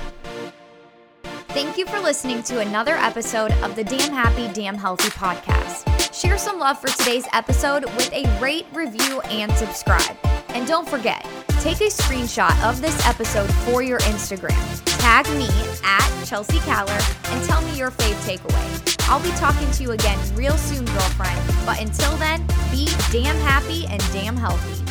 Thank 1.55 1.77
you 1.77 1.85
for 1.85 2.01
listening 2.01 2.43
to 2.43 2.59
another 2.59 2.95
episode 2.95 3.53
of 3.63 3.77
the 3.77 3.83
Damn 3.85 4.11
Happy, 4.11 4.49
Damn 4.51 4.75
Healthy 4.75 5.07
podcast. 5.11 6.13
Share 6.13 6.37
some 6.37 6.59
love 6.59 6.77
for 6.81 6.89
today's 6.89 7.25
episode 7.31 7.85
with 7.85 8.11
a 8.11 8.27
rate, 8.41 8.65
review, 8.73 9.21
and 9.21 9.49
subscribe. 9.53 10.17
And 10.49 10.67
don't 10.67 10.85
forget, 10.85 11.25
take 11.61 11.79
a 11.79 11.85
screenshot 11.85 12.61
of 12.61 12.81
this 12.81 13.07
episode 13.07 13.49
for 13.63 13.81
your 13.81 13.99
Instagram. 13.99 14.59
Tag 14.99 15.25
me 15.37 15.47
at 15.85 16.25
Chelsea 16.25 16.59
Caller 16.59 16.99
and 17.27 17.45
tell 17.45 17.61
me 17.61 17.77
your 17.77 17.89
fave 17.89 18.15
takeaway. 18.27 19.07
I'll 19.07 19.23
be 19.23 19.31
talking 19.37 19.71
to 19.71 19.83
you 19.83 19.91
again 19.91 20.19
real 20.35 20.57
soon, 20.57 20.83
girlfriend. 20.83 21.39
But 21.65 21.79
until 21.79 22.17
then, 22.17 22.45
be 22.69 22.89
damn 23.13 23.37
happy 23.37 23.87
and 23.87 24.01
damn 24.11 24.35
healthy. 24.35 24.84